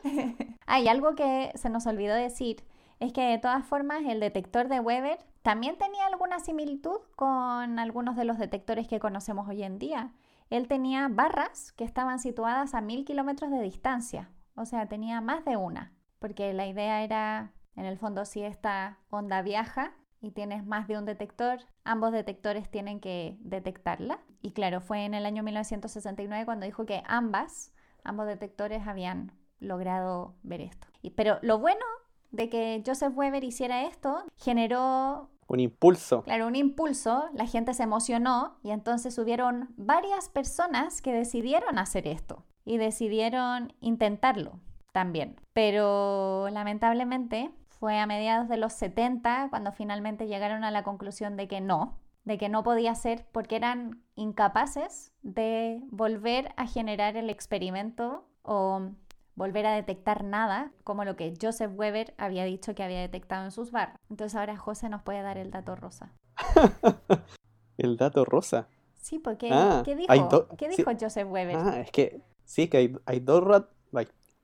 [0.65, 2.63] Hay algo que se nos olvidó decir,
[2.99, 8.15] es que de todas formas el detector de Weber también tenía alguna similitud con algunos
[8.15, 10.11] de los detectores que conocemos hoy en día.
[10.49, 15.45] Él tenía barras que estaban situadas a mil kilómetros de distancia, o sea, tenía más
[15.45, 20.65] de una, porque la idea era, en el fondo, si esta onda viaja y tienes
[20.65, 24.19] más de un detector, ambos detectores tienen que detectarla.
[24.41, 30.35] Y claro, fue en el año 1969 cuando dijo que ambas, ambos detectores habían logrado
[30.43, 30.87] ver esto.
[31.15, 31.85] pero lo bueno
[32.31, 36.21] de que Joseph Weber hiciera esto generó un impulso.
[36.23, 42.07] Claro, un impulso, la gente se emocionó y entonces hubieron varias personas que decidieron hacer
[42.07, 44.59] esto y decidieron intentarlo
[44.93, 45.35] también.
[45.53, 51.47] Pero lamentablemente fue a mediados de los 70 cuando finalmente llegaron a la conclusión de
[51.47, 57.29] que no, de que no podía ser porque eran incapaces de volver a generar el
[57.29, 58.91] experimento o
[59.39, 63.51] volver a detectar nada, como lo que Joseph Weber había dicho que había detectado en
[63.51, 63.95] sus barras.
[64.09, 66.11] Entonces ahora José nos puede dar el dato rosa.
[67.77, 68.67] el dato rosa.
[69.01, 71.55] Sí, porque ah, ¿qué dijo, ¿Qué dijo Joseph Weber?
[71.55, 73.63] Ah, es que sí, que hay, hay dos,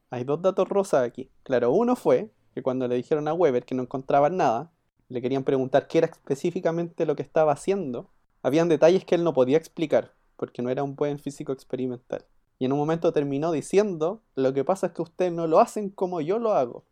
[0.10, 1.30] hay dos datos rosas aquí.
[1.44, 4.72] Claro, uno fue que cuando le dijeron a Weber que no encontraban nada,
[5.10, 8.10] le querían preguntar qué era específicamente lo que estaba haciendo,
[8.42, 12.26] habían detalles que él no podía explicar, porque no era un buen físico experimental.
[12.58, 15.90] Y en un momento terminó diciendo, lo que pasa es que ustedes no lo hacen
[15.90, 16.86] como yo lo hago.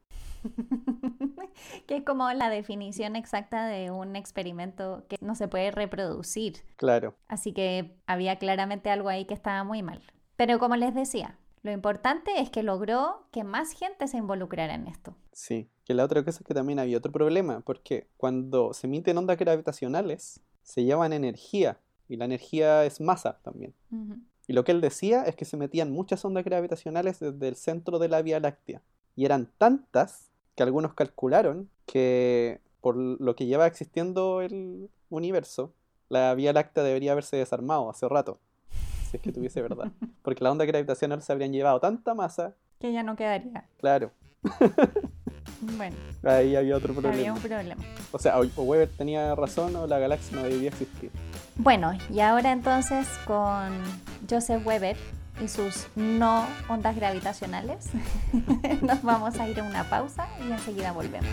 [1.88, 6.58] que es como la definición exacta de un experimento que no se puede reproducir.
[6.76, 7.15] Claro.
[7.28, 10.02] Así que había claramente algo ahí que estaba muy mal.
[10.36, 14.88] Pero como les decía, lo importante es que logró que más gente se involucrara en
[14.88, 15.15] esto.
[15.32, 19.17] Sí, que la otra cosa es que también había otro problema, porque cuando se emiten
[19.17, 23.73] ondas gravitacionales, se llevan energía, y la energía es masa también.
[24.47, 27.99] Y lo que él decía es que se metían muchas ondas gravitacionales desde el centro
[27.99, 28.82] de la Vía Láctea.
[29.15, 35.73] Y eran tantas que algunos calcularon que por lo que lleva existiendo el universo,
[36.10, 38.39] la Vía Láctea debería haberse desarmado hace rato,
[39.10, 39.91] si es que tuviese verdad.
[40.21, 43.69] Porque las ondas gravitacionales se habrían llevado tanta masa que ya no quedaría.
[43.77, 44.12] Claro.
[45.62, 45.95] bueno.
[46.23, 47.15] Ahí había otro problema.
[47.15, 47.84] Había un problema.
[48.12, 51.12] O sea, o Weber tenía razón o la galaxia no debía existir.
[51.56, 53.82] Bueno, y ahora entonces con
[54.29, 54.97] Joseph Weber
[55.41, 57.89] y sus no ondas gravitacionales,
[58.82, 61.29] nos vamos a ir a una pausa y enseguida volvemos.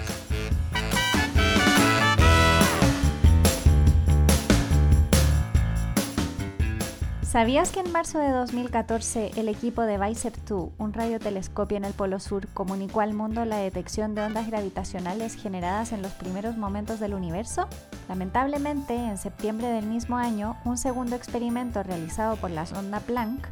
[7.30, 11.92] ¿Sabías que en marzo de 2014 el equipo de Bicep 2, un radiotelescopio en el
[11.92, 16.98] Polo Sur, comunicó al mundo la detección de ondas gravitacionales generadas en los primeros momentos
[16.98, 17.68] del universo?
[18.08, 23.46] Lamentablemente, en septiembre del mismo año, un segundo experimento realizado por la sonda Planck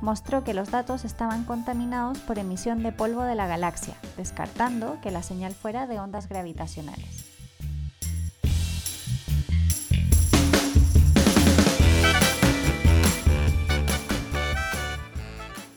[0.00, 5.10] mostró que los datos estaban contaminados por emisión de polvo de la galaxia, descartando que
[5.10, 7.33] la señal fuera de ondas gravitacionales.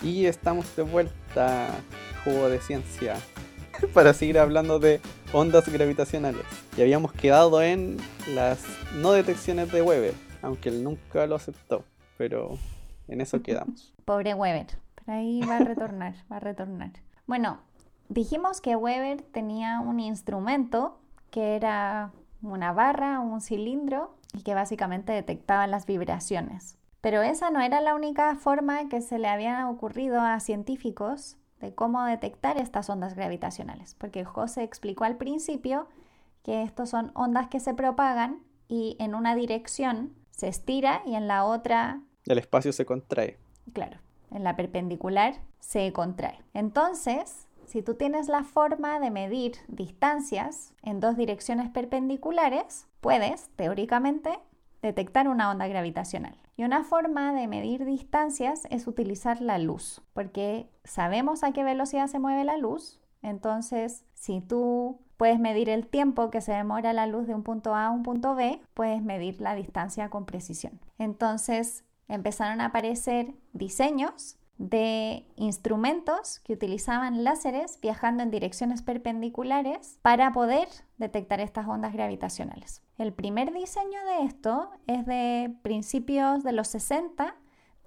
[0.07, 1.67] Y estamos de vuelta,
[2.23, 3.17] jugo de ciencia,
[3.93, 5.01] para seguir hablando de
[5.33, 6.45] ondas gravitacionales.
[6.77, 7.97] Y habíamos quedado en
[8.33, 8.63] las
[8.95, 11.83] no detecciones de Weber, aunque él nunca lo aceptó,
[12.17, 12.57] pero
[13.09, 13.93] en eso quedamos.
[14.05, 16.93] Pobre Weber, pero ahí va a retornar, va a retornar.
[17.25, 17.59] Bueno,
[18.07, 25.11] dijimos que Weber tenía un instrumento que era una barra, un cilindro, y que básicamente
[25.11, 26.76] detectaba las vibraciones.
[27.07, 31.73] Pero esa no era la única forma que se le había ocurrido a científicos de
[31.73, 35.87] cómo detectar estas ondas gravitacionales, porque José explicó al principio
[36.43, 41.29] que estos son ondas que se propagan y en una dirección se estira y en
[41.29, 42.01] la otra...
[42.25, 43.37] El espacio se contrae.
[43.71, 46.41] Claro, en la perpendicular se contrae.
[46.53, 54.37] Entonces, si tú tienes la forma de medir distancias en dos direcciones perpendiculares, puedes, teóricamente,
[54.81, 56.37] detectar una onda gravitacional.
[56.57, 62.07] Y una forma de medir distancias es utilizar la luz, porque sabemos a qué velocidad
[62.07, 62.99] se mueve la luz.
[63.21, 67.75] Entonces, si tú puedes medir el tiempo que se demora la luz de un punto
[67.75, 70.79] A a un punto B, puedes medir la distancia con precisión.
[70.97, 80.31] Entonces, empezaron a aparecer diseños de instrumentos que utilizaban láseres viajando en direcciones perpendiculares para
[80.31, 80.67] poder
[80.97, 82.81] detectar estas ondas gravitacionales.
[82.97, 87.35] El primer diseño de esto es de principios de los 60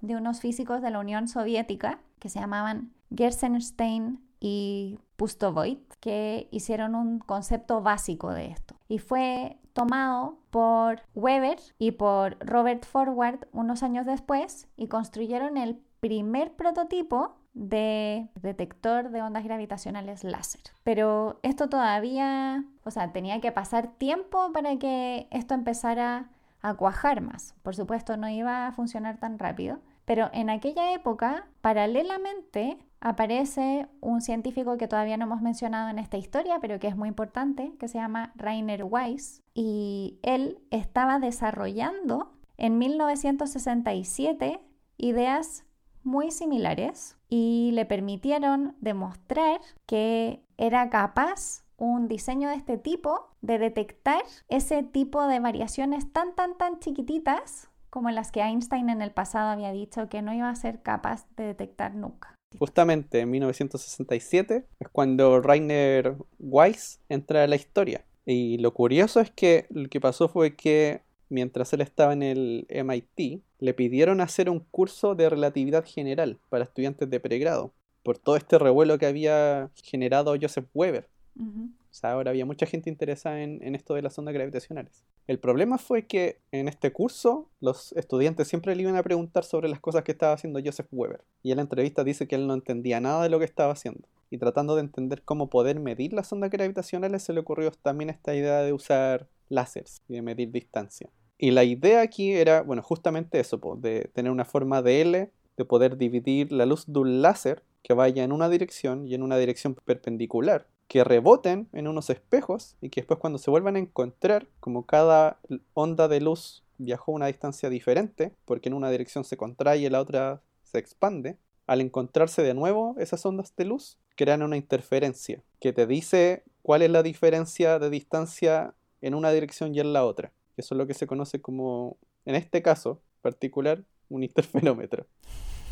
[0.01, 6.95] de unos físicos de la Unión Soviética que se llamaban Gersenstein y Pustovoit, que hicieron
[6.95, 8.75] un concepto básico de esto.
[8.87, 15.79] Y fue tomado por Weber y por Robert Forward unos años después y construyeron el
[16.01, 20.61] primer prototipo de detector de ondas gravitacionales láser.
[20.83, 26.29] Pero esto todavía, o sea, tenía que pasar tiempo para que esto empezara
[26.61, 27.55] a cuajar más.
[27.63, 29.79] Por supuesto, no iba a funcionar tan rápido.
[30.05, 36.17] Pero en aquella época, paralelamente, aparece un científico que todavía no hemos mencionado en esta
[36.17, 39.41] historia, pero que es muy importante, que se llama Rainer Weiss.
[39.53, 44.59] Y él estaba desarrollando en 1967
[44.97, 45.65] ideas
[46.03, 53.57] muy similares y le permitieron demostrar que era capaz un diseño de este tipo de
[53.57, 59.11] detectar ese tipo de variaciones tan tan tan chiquititas como las que Einstein en el
[59.11, 62.35] pasado había dicho que no iba a ser capaz de detectar nunca.
[62.57, 68.05] Justamente en 1967 es cuando Rainer Weiss entra a la historia.
[68.25, 72.67] Y lo curioso es que lo que pasó fue que mientras él estaba en el
[72.69, 77.71] MIT, le pidieron hacer un curso de relatividad general para estudiantes de pregrado,
[78.03, 81.07] por todo este revuelo que había generado Joseph Weber.
[81.37, 85.03] O sea, ahora había mucha gente interesada en, esto de las ondas gravitacionales.
[85.27, 89.69] El problema fue que en este curso los estudiantes siempre le iban a preguntar sobre
[89.69, 91.23] las cosas que estaba haciendo Joseph Weber.
[91.43, 94.07] Y en la entrevista dice que él no entendía nada de lo que estaba haciendo.
[94.31, 98.33] Y tratando de entender cómo poder medir las ondas gravitacionales, se le ocurrió también esta
[98.33, 101.09] idea de usar láseres y de medir distancia.
[101.43, 105.65] Y la idea aquí era, bueno, justamente eso, de tener una forma de L, de
[105.65, 109.39] poder dividir la luz de un láser que vaya en una dirección y en una
[109.39, 114.49] dirección perpendicular, que reboten en unos espejos y que después cuando se vuelvan a encontrar,
[114.59, 115.39] como cada
[115.73, 119.93] onda de luz viajó una distancia diferente, porque en una dirección se contrae y en
[119.93, 125.41] la otra se expande, al encontrarse de nuevo esas ondas de luz, crean una interferencia
[125.59, 130.05] que te dice cuál es la diferencia de distancia en una dirección y en la
[130.05, 130.31] otra.
[130.61, 135.07] Eso es lo que se conoce como, en este caso particular, un interferómetro.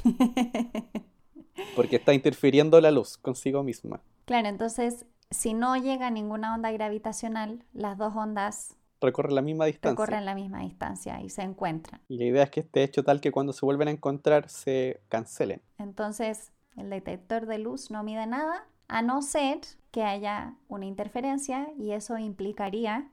[1.75, 4.02] Porque está interfiriendo la luz consigo misma.
[4.25, 9.91] Claro, entonces, si no llega ninguna onda gravitacional, las dos ondas recorren la misma distancia.
[9.91, 12.02] Recorren la misma distancia y se encuentran.
[12.08, 15.02] Y la idea es que esté hecho tal que cuando se vuelven a encontrar se
[15.08, 15.62] cancelen.
[15.78, 19.60] Entonces, el detector de luz no mide nada, a no ser
[19.91, 23.08] que haya una interferencia y eso implicaría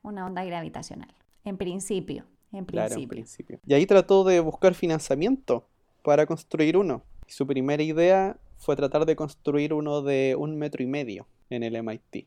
[0.00, 1.14] una onda gravitacional.
[1.48, 2.24] En principio.
[2.52, 2.64] En
[3.08, 3.60] principio.
[3.66, 5.66] Y ahí trató de buscar financiamiento
[6.02, 7.02] para construir uno.
[7.26, 11.62] Y su primera idea fue tratar de construir uno de un metro y medio en
[11.62, 12.26] el MIT.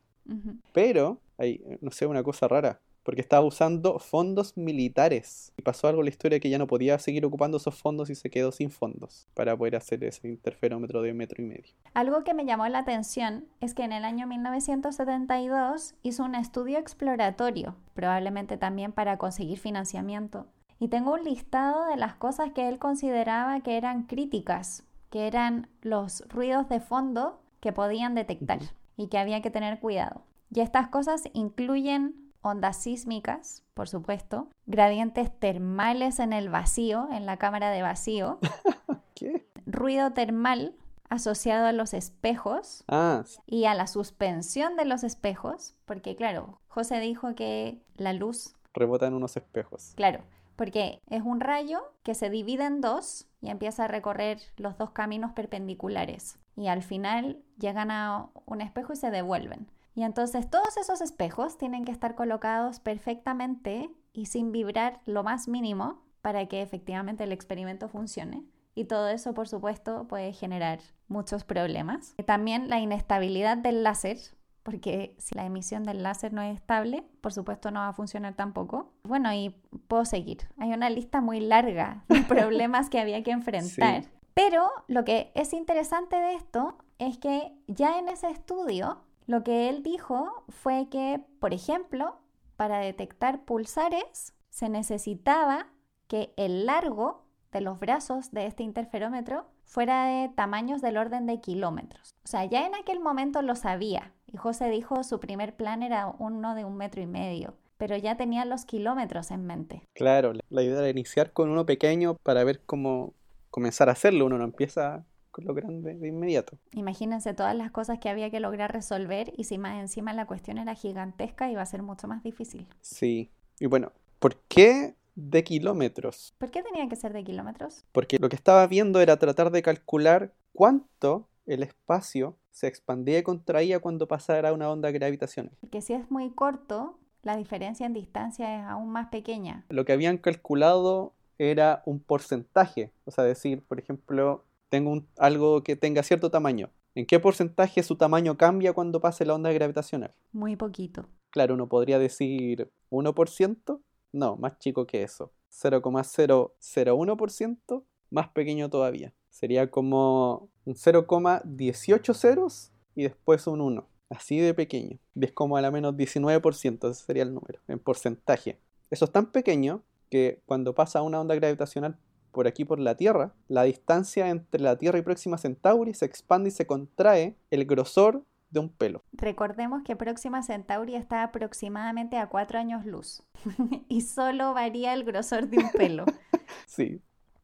[0.74, 5.54] Pero, hay, no sé, una cosa rara porque estaba usando fondos militares.
[5.58, 8.16] Y pasó algo en la historia que ya no podía seguir ocupando esos fondos y
[8.16, 11.74] se quedó sin fondos para poder hacer ese interferómetro de metro y medio.
[11.94, 16.78] Algo que me llamó la atención es que en el año 1972 hizo un estudio
[16.78, 20.48] exploratorio, probablemente también para conseguir financiamiento.
[20.80, 25.70] Y tengo un listado de las cosas que él consideraba que eran críticas, que eran
[25.82, 28.60] los ruidos de fondo que podían detectar
[28.98, 30.24] y que había que tener cuidado.
[30.50, 37.38] Y estas cosas incluyen ondas sísmicas, por supuesto, gradientes termales en el vacío, en la
[37.38, 38.40] cámara de vacío,
[39.16, 39.48] ¿Qué?
[39.66, 40.76] ruido termal
[41.10, 43.24] asociado a los espejos ah.
[43.46, 49.08] y a la suspensión de los espejos, porque claro, José dijo que la luz rebota
[49.08, 49.92] en unos espejos.
[49.96, 50.24] Claro,
[50.56, 54.92] porque es un rayo que se divide en dos y empieza a recorrer los dos
[54.92, 59.68] caminos perpendiculares y al final llegan a un espejo y se devuelven.
[59.94, 65.48] Y entonces todos esos espejos tienen que estar colocados perfectamente y sin vibrar lo más
[65.48, 68.44] mínimo para que efectivamente el experimento funcione.
[68.74, 72.16] Y todo eso, por supuesto, puede generar muchos problemas.
[72.26, 74.18] También la inestabilidad del láser,
[74.64, 78.36] porque si la emisión del láser no es estable, por supuesto no va a funcionar
[78.36, 78.94] tampoco.
[79.04, 79.50] Bueno, y
[79.88, 80.48] puedo seguir.
[80.58, 84.06] Hay una lista muy larga de problemas que había que enfrentar.
[84.34, 89.02] Pero lo que es interesante de esto es que ya en ese estudio
[89.32, 92.18] lo que él dijo fue que, por ejemplo,
[92.58, 95.68] para detectar pulsares se necesitaba
[96.08, 101.40] que el largo de los brazos de este interferómetro fuera de tamaños del orden de
[101.40, 102.14] kilómetros.
[102.26, 106.08] O sea, ya en aquel momento lo sabía y José dijo su primer plan era
[106.20, 109.88] uno de un metro y medio, pero ya tenía los kilómetros en mente.
[109.94, 113.14] Claro, la idea era iniciar con uno pequeño para ver cómo
[113.50, 114.26] comenzar a hacerlo.
[114.26, 116.58] Uno no empieza grande de inmediato.
[116.74, 120.58] Imagínense todas las cosas que había que lograr resolver y si más encima la cuestión
[120.58, 122.68] era gigantesca iba a ser mucho más difícil.
[122.82, 123.32] Sí.
[123.60, 126.34] Y bueno, ¿por qué de kilómetros?
[126.38, 127.86] ¿Por qué tenía que ser de kilómetros?
[127.92, 133.24] Porque lo que estaba viendo era tratar de calcular cuánto el espacio se expandía y
[133.24, 135.56] contraía cuando pasara una onda gravitacional.
[135.60, 139.66] Porque si es muy corto, la diferencia en distancia es aún más pequeña.
[139.70, 145.76] Lo que habían calculado era un porcentaje, o sea, decir, por ejemplo, tengo algo que
[145.76, 146.72] tenga cierto tamaño.
[146.96, 150.16] ¿En qué porcentaje su tamaño cambia cuando pase la onda gravitacional?
[150.32, 151.10] Muy poquito.
[151.30, 153.82] Claro, uno podría decir 1%.
[154.14, 155.34] No, más chico que eso.
[155.52, 159.14] 0,001% más pequeño todavía.
[159.30, 163.86] Sería como un 0,18 ceros y después un 1.
[164.10, 165.00] Así de pequeño.
[165.20, 168.58] Es como a la menos 19%, ese sería el número, en porcentaje.
[168.90, 171.98] Eso es tan pequeño que cuando pasa una onda gravitacional
[172.32, 176.50] por aquí por la Tierra, la distancia entre la Tierra y Próxima Centauri se expande
[176.50, 179.04] y se contrae el grosor de un pelo.
[179.14, 183.24] Recordemos que Próxima Centauri está aproximadamente a 4 años luz
[183.88, 186.06] y solo varía el grosor de un pelo.
[186.68, 187.02] sí,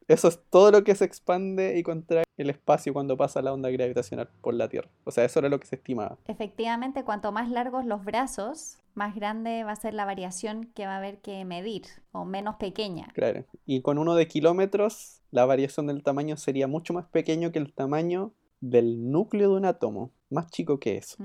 [0.08, 3.68] eso es todo lo que se expande y contrae el espacio cuando pasa la onda
[3.68, 4.88] gravitacional por la Tierra.
[5.04, 6.16] O sea, eso era lo que se estimaba.
[6.26, 10.94] Efectivamente, cuanto más largos los brazos, más grande va a ser la variación que va
[10.94, 13.08] a haber que medir, o menos pequeña.
[13.14, 13.46] Claro.
[13.64, 17.72] Y con uno de kilómetros, la variación del tamaño sería mucho más pequeño que el
[17.72, 20.10] tamaño del núcleo de un átomo.
[20.28, 21.16] Más chico que eso.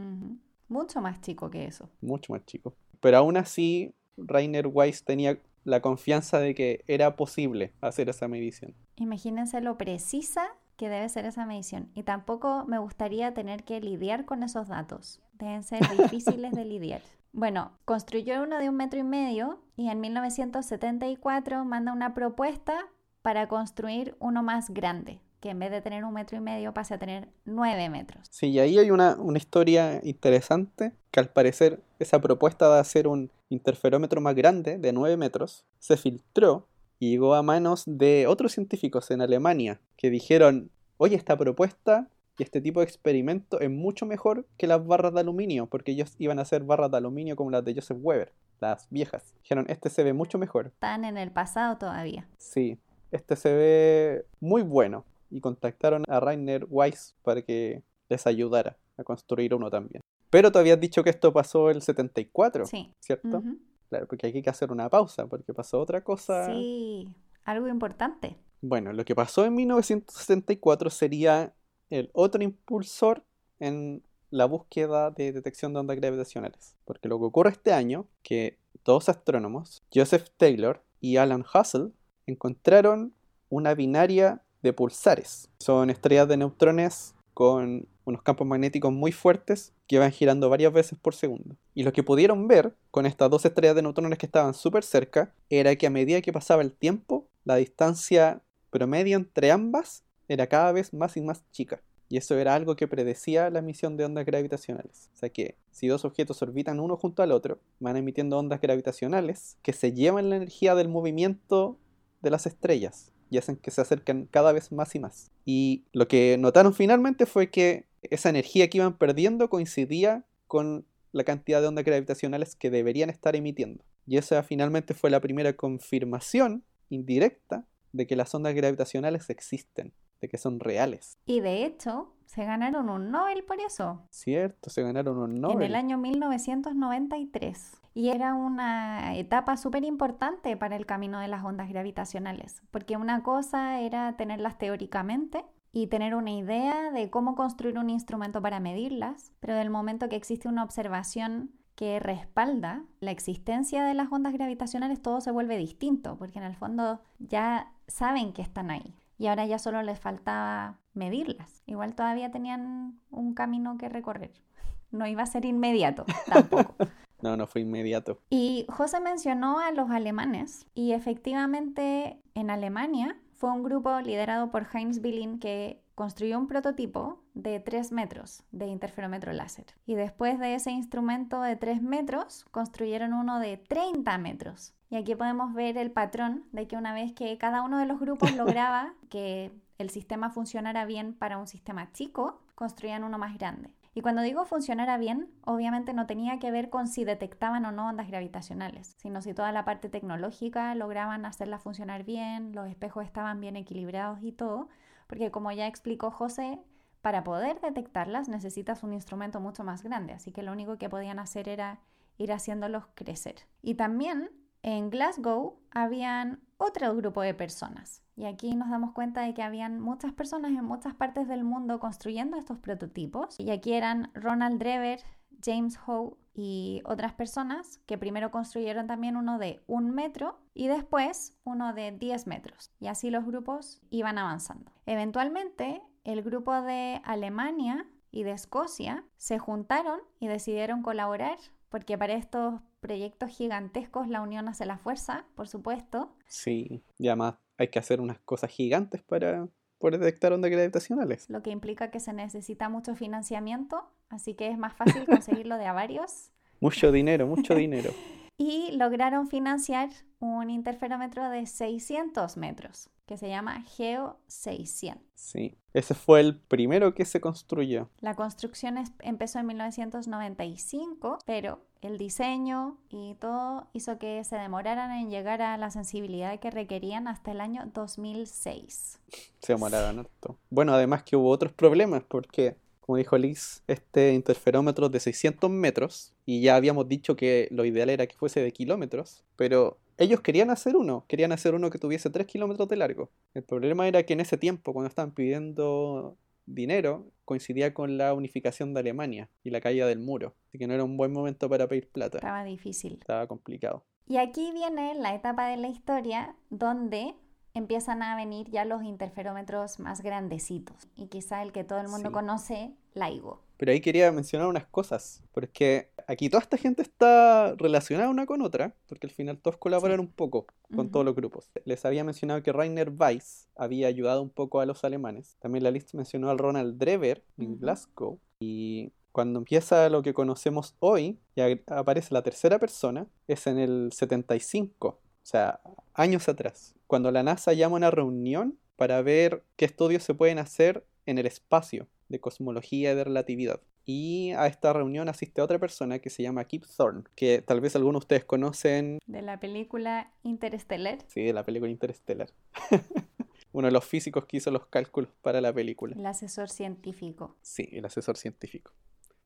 [0.69, 1.89] Mucho más chico que eso.
[1.99, 2.75] Mucho más chico.
[3.01, 8.75] Pero aún así, Rainer Weiss tenía la confianza de que era posible hacer esa medición.
[8.97, 11.89] Imagínense lo precisa que debe ser esa medición.
[11.95, 15.21] Y tampoco me gustaría tener que lidiar con esos datos.
[15.33, 17.01] Deben ser difíciles de lidiar.
[17.35, 22.85] Bueno, construyó uno de un metro y medio y en 1974 manda una propuesta
[23.23, 26.93] para construir uno más grande, que en vez de tener un metro y medio pase
[26.93, 28.27] a tener nueve metros.
[28.29, 33.07] Sí, y ahí hay una, una historia interesante, que al parecer esa propuesta de hacer
[33.07, 36.67] un interferómetro más grande, de nueve metros, se filtró
[36.99, 42.43] y llegó a manos de otros científicos en Alemania, que dijeron, oye, esta propuesta y
[42.43, 46.39] este tipo de experimento es mucho mejor que las barras de aluminio, porque ellos iban
[46.39, 49.33] a hacer barras de aluminio como las de Joseph Weber, las viejas.
[49.43, 50.67] Dijeron, este se ve mucho mejor.
[50.67, 52.27] Están en el pasado todavía.
[52.37, 52.79] Sí,
[53.11, 59.03] este se ve muy bueno y contactaron a Rainer Weiss para que les ayudara a
[59.03, 60.01] construir uno también.
[60.29, 62.91] Pero tú habías dicho que esto pasó el 74, sí.
[62.99, 63.43] ¿cierto?
[63.89, 66.47] Claro, porque aquí hay que hacer una pausa, porque pasó otra cosa.
[66.47, 67.07] Sí,
[67.43, 68.35] algo importante.
[68.61, 71.53] Bueno, lo que pasó en 1964 sería
[71.93, 73.23] el otro impulsor
[73.59, 74.01] en
[74.31, 76.75] la búsqueda de detección de ondas gravitacionales.
[76.85, 81.91] Porque lo que ocurre este año, que dos astrónomos, Joseph Taylor y Alan Hussle,
[82.25, 83.13] encontraron
[83.49, 85.49] una binaria de pulsares.
[85.59, 90.97] Son estrellas de neutrones con unos campos magnéticos muy fuertes que van girando varias veces
[90.99, 91.55] por segundo.
[91.75, 95.31] Y lo que pudieron ver con estas dos estrellas de neutrones que estaban súper cerca
[95.47, 100.71] era que a medida que pasaba el tiempo, la distancia promedio entre ambas era cada
[100.71, 101.81] vez más y más chica.
[102.09, 105.09] Y eso era algo que predecía la emisión de ondas gravitacionales.
[105.15, 109.57] O sea que si dos objetos orbitan uno junto al otro, van emitiendo ondas gravitacionales
[109.63, 111.77] que se llevan la energía del movimiento
[112.21, 115.31] de las estrellas y hacen que se acerquen cada vez más y más.
[115.43, 121.23] Y lo que notaron finalmente fue que esa energía que iban perdiendo coincidía con la
[121.23, 123.83] cantidad de ondas gravitacionales que deberían estar emitiendo.
[124.05, 130.29] Y esa finalmente fue la primera confirmación indirecta de que las ondas gravitacionales existen, de
[130.29, 131.19] que son reales.
[131.25, 134.07] Y de hecho, se ganaron un Nobel por eso.
[134.09, 135.57] Cierto, se ganaron un Nobel.
[135.57, 137.81] En el año 1993.
[137.93, 143.21] Y era una etapa súper importante para el camino de las ondas gravitacionales, porque una
[143.21, 149.33] cosa era tenerlas teóricamente y tener una idea de cómo construir un instrumento para medirlas,
[149.41, 155.01] pero del momento que existe una observación que respalda la existencia de las ondas gravitacionales,
[155.01, 159.45] todo se vuelve distinto, porque en el fondo ya saben que están ahí y ahora
[159.45, 161.63] ya solo les faltaba medirlas.
[161.65, 164.31] Igual todavía tenían un camino que recorrer.
[164.91, 166.75] No iba a ser inmediato tampoco.
[167.19, 168.19] No, no fue inmediato.
[168.29, 174.67] Y José mencionó a los alemanes y efectivamente en Alemania fue un grupo liderado por
[174.71, 179.65] Heinz Billing que construyó un prototipo de 3 metros de interferómetro láser.
[179.85, 184.73] Y después de ese instrumento de 3 metros, construyeron uno de 30 metros.
[184.89, 187.99] Y aquí podemos ver el patrón de que una vez que cada uno de los
[187.99, 193.73] grupos lograba que el sistema funcionara bien para un sistema chico, construían uno más grande.
[193.95, 197.87] Y cuando digo funcionara bien, obviamente no tenía que ver con si detectaban o no
[197.87, 203.39] ondas gravitacionales, sino si toda la parte tecnológica lograban hacerla funcionar bien, los espejos estaban
[203.39, 204.69] bien equilibrados y todo,
[205.07, 206.59] porque como ya explicó José,
[207.01, 211.19] para poder detectarlas necesitas un instrumento mucho más grande, así que lo único que podían
[211.19, 211.79] hacer era
[212.17, 213.35] ir haciéndolos crecer.
[213.61, 214.29] Y también
[214.61, 218.01] en Glasgow habían otro grupo de personas.
[218.15, 221.79] Y aquí nos damos cuenta de que habían muchas personas en muchas partes del mundo
[221.79, 223.39] construyendo estos prototipos.
[223.39, 225.01] Y aquí eran Ronald Drever,
[225.43, 231.37] James Howe y otras personas que primero construyeron también uno de un metro y después
[231.43, 232.71] uno de 10 metros.
[232.79, 234.71] Y así los grupos iban avanzando.
[234.85, 241.37] Eventualmente, el grupo de Alemania y de Escocia se juntaron y decidieron colaborar
[241.69, 246.15] porque para estos proyectos gigantescos la unión hace la fuerza, por supuesto.
[246.27, 249.47] Sí, y además hay que hacer unas cosas gigantes para
[249.83, 251.29] poder detectar ondas gravitacionales.
[251.29, 255.65] Lo que implica que se necesita mucho financiamiento, así que es más fácil conseguirlo de
[255.65, 256.31] a varios.
[256.61, 257.91] Mucho dinero, mucho dinero.
[258.43, 259.89] y lograron financiar
[260.19, 265.01] un interferómetro de 600 metros que se llama Geo 600.
[265.15, 267.89] Sí, ese fue el primero que se construyó.
[268.01, 275.09] La construcción empezó en 1995, pero el diseño y todo hizo que se demoraran en
[275.09, 278.99] llegar a la sensibilidad que requerían hasta el año 2006.
[279.39, 280.37] Se demoraron harto.
[280.49, 286.13] Bueno, además que hubo otros problemas porque como dijo Liz, este interferómetro de 600 metros,
[286.25, 290.49] y ya habíamos dicho que lo ideal era que fuese de kilómetros, pero ellos querían
[290.49, 293.09] hacer uno, querían hacer uno que tuviese 3 kilómetros de largo.
[293.33, 298.73] El problema era que en ese tiempo, cuando estaban pidiendo dinero, coincidía con la unificación
[298.73, 301.69] de Alemania y la caída del muro, así que no era un buen momento para
[301.69, 302.17] pedir plata.
[302.17, 302.97] Estaba difícil.
[302.99, 303.85] Estaba complicado.
[304.05, 307.13] Y aquí viene la etapa de la historia donde
[307.53, 312.11] empiezan a venir ya los interferómetros más grandecitos y quizá el que todo el mundo
[312.11, 313.41] conoce, LIGO.
[313.57, 318.41] Pero ahí quería mencionar unas cosas, porque aquí toda esta gente está relacionada una con
[318.41, 321.51] otra, porque al final todos colaboran un poco con todos los grupos.
[321.63, 325.37] Les había mencionado que Rainer Weiss había ayudado un poco a los alemanes.
[325.39, 328.19] También la lista mencionó al Ronald Drever en Glasgow.
[328.39, 333.91] Y cuando empieza lo que conocemos hoy, y aparece la tercera persona, es en el
[333.93, 335.61] 75, o sea,
[335.93, 340.37] años atrás cuando la NASA llama a una reunión para ver qué estudios se pueden
[340.37, 343.61] hacer en el espacio de cosmología y de relatividad.
[343.83, 347.75] Y a esta reunión asiste otra persona que se llama Kip Thorne, que tal vez
[347.75, 348.99] algunos de ustedes conocen.
[349.07, 350.99] De la película Interstellar.
[351.07, 352.29] Sí, de la película Interstellar.
[353.53, 355.95] Uno de los físicos que hizo los cálculos para la película.
[355.97, 357.37] El asesor científico.
[357.41, 358.71] Sí, el asesor científico.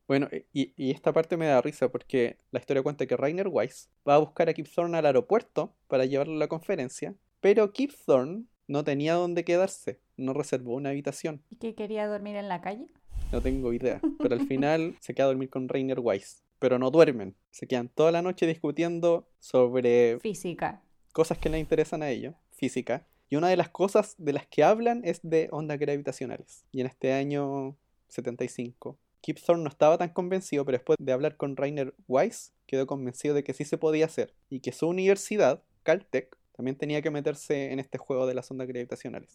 [0.08, 3.90] Bueno, y, y, esta parte me da risa porque la historia cuenta que Rainer Weiss
[4.08, 7.92] va a buscar a Kip Thorne al aeropuerto para llevarlo a la conferencia pero Kip
[8.06, 11.44] Thorne no tenía dónde quedarse, no reservó una habitación.
[11.50, 12.88] ¿Y qué quería dormir en la calle?
[13.32, 16.44] No tengo idea, pero al final se queda a dormir con Rainer Weiss.
[16.60, 20.20] Pero no duermen, se quedan toda la noche discutiendo sobre...
[20.20, 20.82] Física.
[21.14, 23.06] Cosas que les interesan a ellos, física.
[23.30, 26.66] Y una de las cosas de las que hablan es de ondas gravitacionales.
[26.72, 27.78] Y en este año
[28.08, 28.98] 75,
[29.28, 33.36] Kip Thorne no estaba tan convencido, pero después de hablar con Rainer Weiss, quedó convencido
[33.36, 34.34] de que sí se podía hacer.
[34.50, 38.70] Y que su universidad, Caltech, también tenía que meterse en este juego de las ondas
[38.70, 39.34] gravitacionales.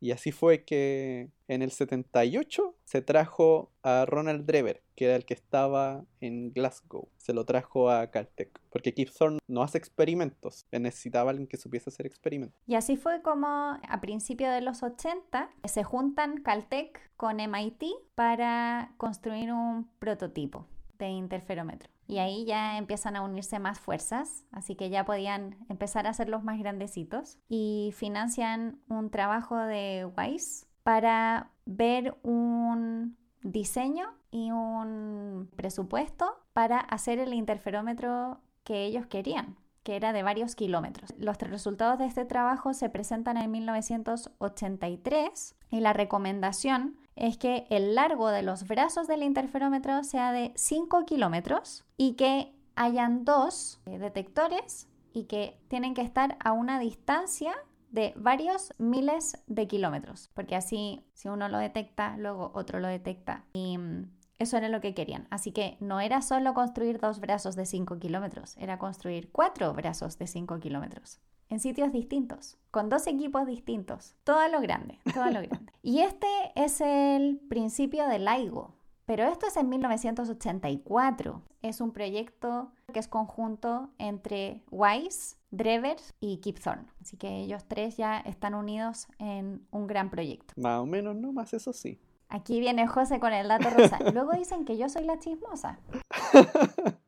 [0.00, 5.26] Y así fue que en el 78 se trajo a Ronald Drever, que era el
[5.26, 7.08] que estaba en Glasgow.
[7.18, 11.90] Se lo trajo a Caltech, porque Kip Thorne no hace experimentos, necesitaba alguien que supiese
[11.90, 12.58] hacer experimentos.
[12.66, 17.84] Y así fue como a principios de los 80 se juntan Caltech con MIT
[18.14, 20.66] para construir un prototipo
[20.98, 26.08] de interferómetro y ahí ya empiezan a unirse más fuerzas, así que ya podían empezar
[26.08, 34.50] a hacerlos más grandecitos y financian un trabajo de Weiss para ver un diseño y
[34.50, 41.14] un presupuesto para hacer el interferómetro que ellos querían que era de varios kilómetros.
[41.16, 47.94] Los resultados de este trabajo se presentan en 1983 y la recomendación es que el
[47.94, 53.98] largo de los brazos del interferómetro sea de 5 kilómetros y que hayan dos eh,
[53.98, 57.54] detectores y que tienen que estar a una distancia
[57.90, 63.44] de varios miles de kilómetros, porque así si uno lo detecta, luego otro lo detecta
[63.52, 65.26] y mm, eso era lo que querían.
[65.30, 70.18] Así que no era solo construir dos brazos de 5 kilómetros, era construir cuatro brazos
[70.18, 71.20] de 5 kilómetros
[71.50, 75.72] en sitios distintos, con dos equipos distintos, todo lo grande, todo lo grande.
[75.82, 78.74] Y este es el principio del LIGO,
[79.04, 81.42] pero esto es en 1984.
[81.62, 86.86] Es un proyecto que es conjunto entre Weiss, Drever y Kip Thorne.
[87.00, 90.54] Así que ellos tres ya están unidos en un gran proyecto.
[90.56, 91.98] Más o menos, no más, eso sí.
[92.28, 93.98] Aquí viene José con el dato rosa.
[94.12, 95.80] Luego dicen que yo soy la chismosa.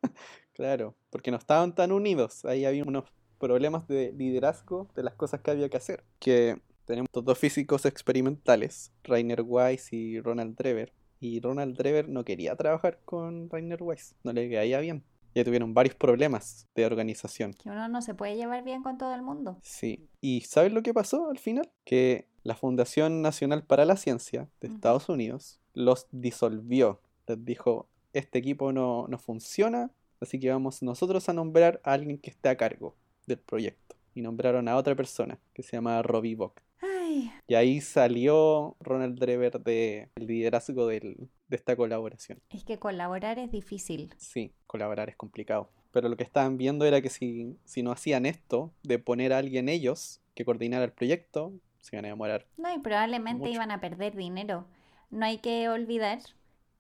[0.53, 2.45] claro, porque no estaban tan unidos.
[2.45, 3.05] Ahí había unos
[3.43, 6.05] problemas de liderazgo de las cosas que había que hacer.
[6.21, 10.93] Que tenemos dos físicos experimentales, Rainer Weiss y Ronald Drever.
[11.19, 15.03] Y Ronald Drever no quería trabajar con Rainer Weiss, no le caía bien.
[15.35, 17.53] Ya tuvieron varios problemas de organización.
[17.55, 19.59] Que uno no se puede llevar bien con todo el mundo.
[19.63, 20.09] Sí.
[20.21, 21.69] ¿Y sabes lo que pasó al final?
[21.85, 27.01] Que la Fundación Nacional para la Ciencia de Estados Unidos los disolvió.
[27.27, 29.91] Les dijo, este equipo no, no funciona,
[30.21, 32.95] así que vamos nosotros a nombrar a alguien que esté a cargo
[33.27, 33.97] del proyecto.
[34.15, 36.61] Y nombraron a otra persona que se llama Robbie Bock.
[36.81, 42.41] Ay, Y ahí salió Ronald Drever del liderazgo del- de esta colaboración.
[42.51, 44.13] es que colaborar es difícil.
[44.19, 45.71] Sí, colaborar es complicado.
[45.93, 49.39] Pero lo que estaban viendo era que si, si no hacían esto, de poner a
[49.39, 52.47] alguien ellos que coordinara el proyecto, se iban a demorar.
[52.57, 53.53] No, y probablemente Mucho.
[53.53, 54.67] iban a perder dinero.
[55.11, 56.21] No hay que olvidar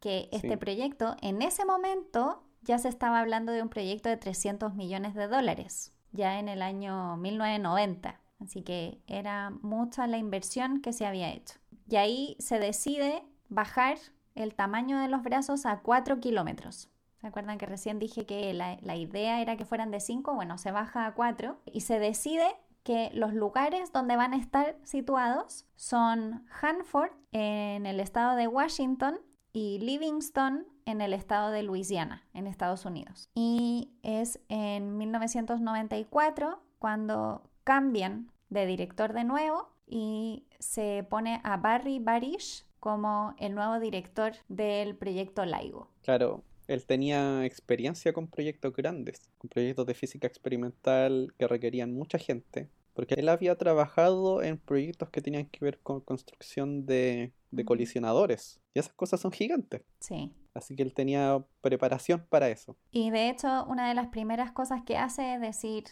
[0.01, 0.57] que este Sí.
[0.57, 5.29] proyecto, en ese momento, ya se estaba hablando de un proyecto de 300 millones de
[5.29, 8.21] dólares, ya en el año 1990.
[8.41, 11.59] Así que era mucha la inversión que se había hecho.
[11.89, 13.99] Y ahí se decide bajar
[14.35, 16.89] el tamaño de los brazos a 4 kilómetros.
[17.21, 20.35] ¿Se acuerdan que recién dije que la, idea era que fueran de 5?
[20.35, 22.47] Bueno, se baja a 4 y se decide
[22.83, 29.21] que los lugares donde van a estar situados son Hanford en el estado de Washington
[29.53, 33.29] y Livingston en el estado de Luisiana, en Estados Unidos.
[33.35, 41.99] Y es en 1994 cuando cambian de director de nuevo y se pone a Barry
[41.99, 45.89] Barish como el nuevo director del proyecto LIGO.
[46.03, 52.19] Claro, él tenía experiencia con proyectos grandes, con proyectos de física experimental que requerían mucha
[52.19, 57.65] gente, porque él había trabajado en proyectos que tenían que ver con construcción de, de
[57.65, 60.33] colisionadores, y esas cosas son gigantes, Sí.
[60.55, 62.77] así que él tenía preparación para eso.
[62.91, 65.85] Y de hecho, una de las primeras cosas que hace es decir,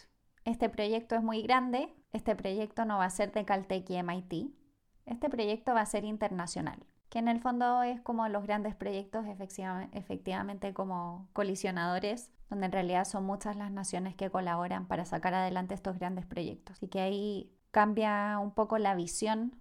[0.45, 4.51] este proyecto es muy grande, este proyecto no va a ser de Caltech y MIT,
[5.05, 6.79] este proyecto va a ser internacional,
[7.09, 12.73] que en el fondo es como los grandes proyectos efectiva- efectivamente como colisionadores, donde en
[12.73, 16.83] realidad son muchas las naciones que colaboran para sacar adelante estos grandes proyectos.
[16.83, 19.55] Y que ahí cambia un poco la visión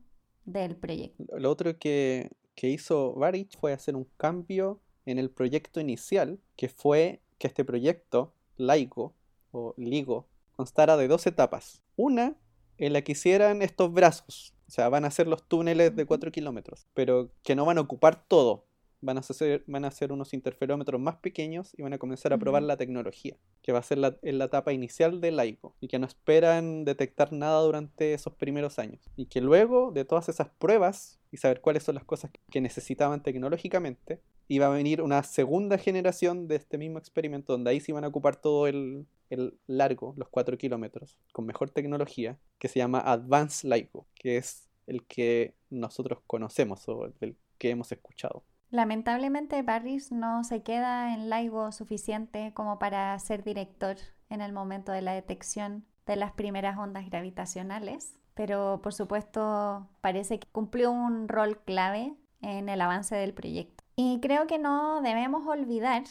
[0.44, 1.24] del proyecto.
[1.38, 6.68] Lo otro que, que hizo Barich fue hacer un cambio en el proyecto inicial, que
[6.68, 9.14] fue que este proyecto, LIGO,
[9.52, 10.26] o LIGO,
[10.56, 11.82] constara de dos etapas.
[11.96, 12.36] Una
[12.76, 16.08] en la que hicieran estos brazos, o sea, van a hacer los túneles de Ujú.
[16.08, 18.66] 4 kilómetros, pero que no van a ocupar todo.
[19.02, 22.38] Van a hacer, van a hacer unos interferómetros más pequeños y van a comenzar a
[22.38, 25.88] probar la tecnología, que va a ser la, en la etapa inicial del LIGO, y
[25.88, 29.00] que no esperan detectar nada durante esos primeros años.
[29.16, 33.22] Y que luego de todas esas pruebas y saber cuáles son las cosas que necesitaban
[33.22, 38.04] tecnológicamente, iba a venir una segunda generación de este mismo experimento, donde ahí sí van
[38.04, 43.00] a ocupar todo el, el largo, los 4 kilómetros, con mejor tecnología, que se llama
[43.00, 48.42] Advanced LIGO, que es el que nosotros conocemos o el que hemos escuchado.
[48.70, 53.96] Lamentablemente Barris no se queda en LIGO suficiente como para ser director
[54.28, 60.38] en el momento de la detección de las primeras ondas gravitacionales, pero por supuesto parece
[60.38, 63.84] que cumplió un rol clave en el avance del proyecto.
[63.96, 66.04] Y creo que no debemos olvidar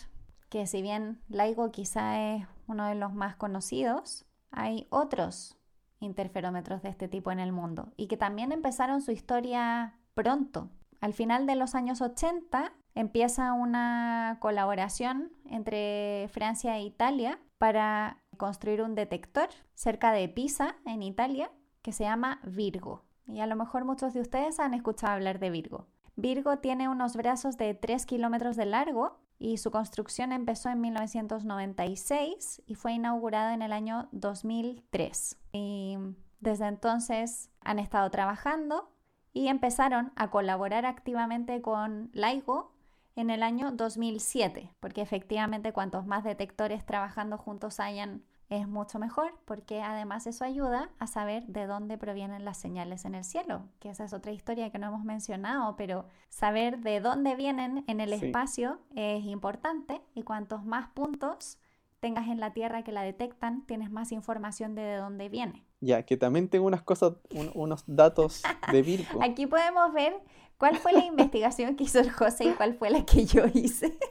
[0.49, 5.57] que si bien LIGO quizá es uno de los más conocidos, hay otros
[6.01, 10.69] interferómetros de este tipo en el mundo y que también empezaron su historia pronto.
[10.99, 18.81] Al final de los años 80 empieza una colaboración entre Francia e Italia para construir
[18.81, 23.03] un detector cerca de Pisa, en Italia, que se llama Virgo.
[23.27, 25.87] Y a lo mejor muchos de ustedes han escuchado hablar de Virgo.
[26.15, 32.61] Virgo tiene unos brazos de 3 kilómetros de largo y su construcción empezó en 1996
[32.65, 35.37] y fue inaugurada en el año 2003.
[35.53, 35.97] Y
[36.41, 38.91] desde entonces han estado trabajando
[39.33, 42.71] y empezaron a colaborar activamente con LIGO
[43.15, 49.31] en el año 2007, porque efectivamente cuantos más detectores trabajando juntos hayan es mucho mejor,
[49.45, 53.91] porque además eso ayuda a saber de dónde provienen las señales en el cielo, que
[53.91, 58.17] esa es otra historia que no hemos mencionado, pero saber de dónde vienen en el
[58.17, 58.25] Sí.
[58.25, 61.59] espacio es importante y cuantos más puntos
[61.99, 65.63] tengas en la Tierra que la detectan, tienes más información de, de dónde viene.
[65.81, 69.19] Ya, que también tengo unas cosas, un- unos datos de Virgo.
[69.23, 70.13] Aquí podemos ver
[70.57, 73.97] cuál fue la investigación que hizo el José y cuál fue la que yo hice.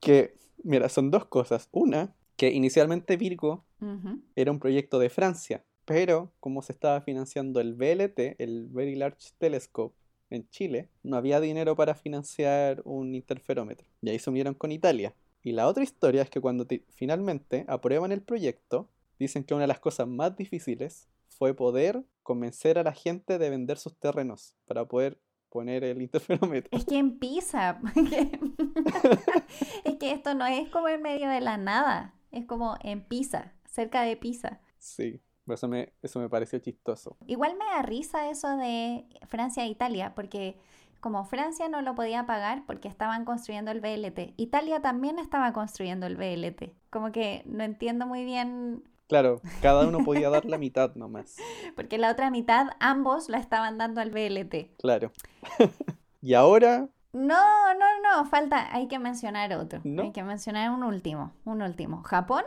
[0.00, 1.68] Que, mira, son dos cosas.
[1.72, 4.20] Una, que inicialmente Virgo Ujú.
[4.34, 9.32] era un proyecto de Francia, pero como se estaba financiando el VLT, el Very Large
[9.38, 9.94] Telescope,
[10.30, 13.86] en Chile, no había dinero para financiar un interferómetro.
[14.00, 15.12] Y ahí se unieron con Italia.
[15.42, 18.88] Y la otra historia es que cuando finalmente aprueban el proyecto,
[19.18, 23.50] dicen que una de las cosas más difíciles fue poder convencer a la gente de
[23.50, 25.18] vender sus terrenos para poder
[25.48, 26.76] poner el interferómetro.
[26.76, 27.80] Es que en Pisa,
[29.84, 33.54] es que esto no es como en medio de la nada, es como en Pisa,
[33.66, 34.60] cerca de Pisa.
[34.78, 37.16] Sí, eso me, eso me pareció chistoso.
[37.26, 40.56] Igual me da risa eso de Francia e Italia, porque
[41.00, 44.34] como Francia no lo podía pagar porque estaban construyendo el BLT.
[44.36, 46.72] Italia también estaba construyendo el BLT.
[46.90, 48.84] Como que no entiendo muy bien.
[49.08, 51.36] Claro, cada uno podía dar la mitad nomás.
[51.74, 54.76] Porque la otra mitad ambos la estaban dando al BLT.
[54.78, 55.12] Claro.
[56.20, 59.80] y ahora no, no, no, falta, hay que mencionar otro.
[59.98, 62.02] Hay que mencionar un último, un último.
[62.04, 62.44] Japón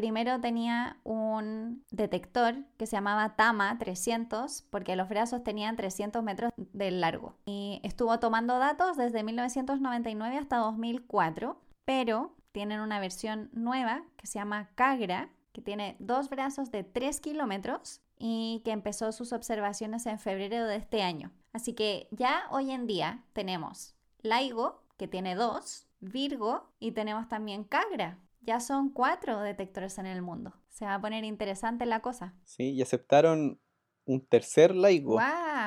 [0.00, 6.52] primero tenía un detector que se llamaba Tama 300 porque los brazos tenían 300 metros
[6.56, 7.36] de largo.
[7.44, 14.38] Y estuvo tomando datos desde 1999 hasta 2004, pero tienen una versión nueva que se
[14.38, 20.18] llama Kagra, que tiene dos brazos de 3 kilómetros y que empezó sus observaciones en
[20.18, 21.30] febrero de este año.
[21.52, 27.64] Así que ya hoy en día tenemos LIGO, que tiene dos, Virgo y tenemos también
[27.64, 28.18] Cagra.
[28.40, 30.54] Ya son cuatro detectores en el mundo.
[30.68, 32.34] Se va a poner interesante la cosa.
[32.44, 33.60] Sí, y aceptaron
[34.06, 35.18] un tercer LIGO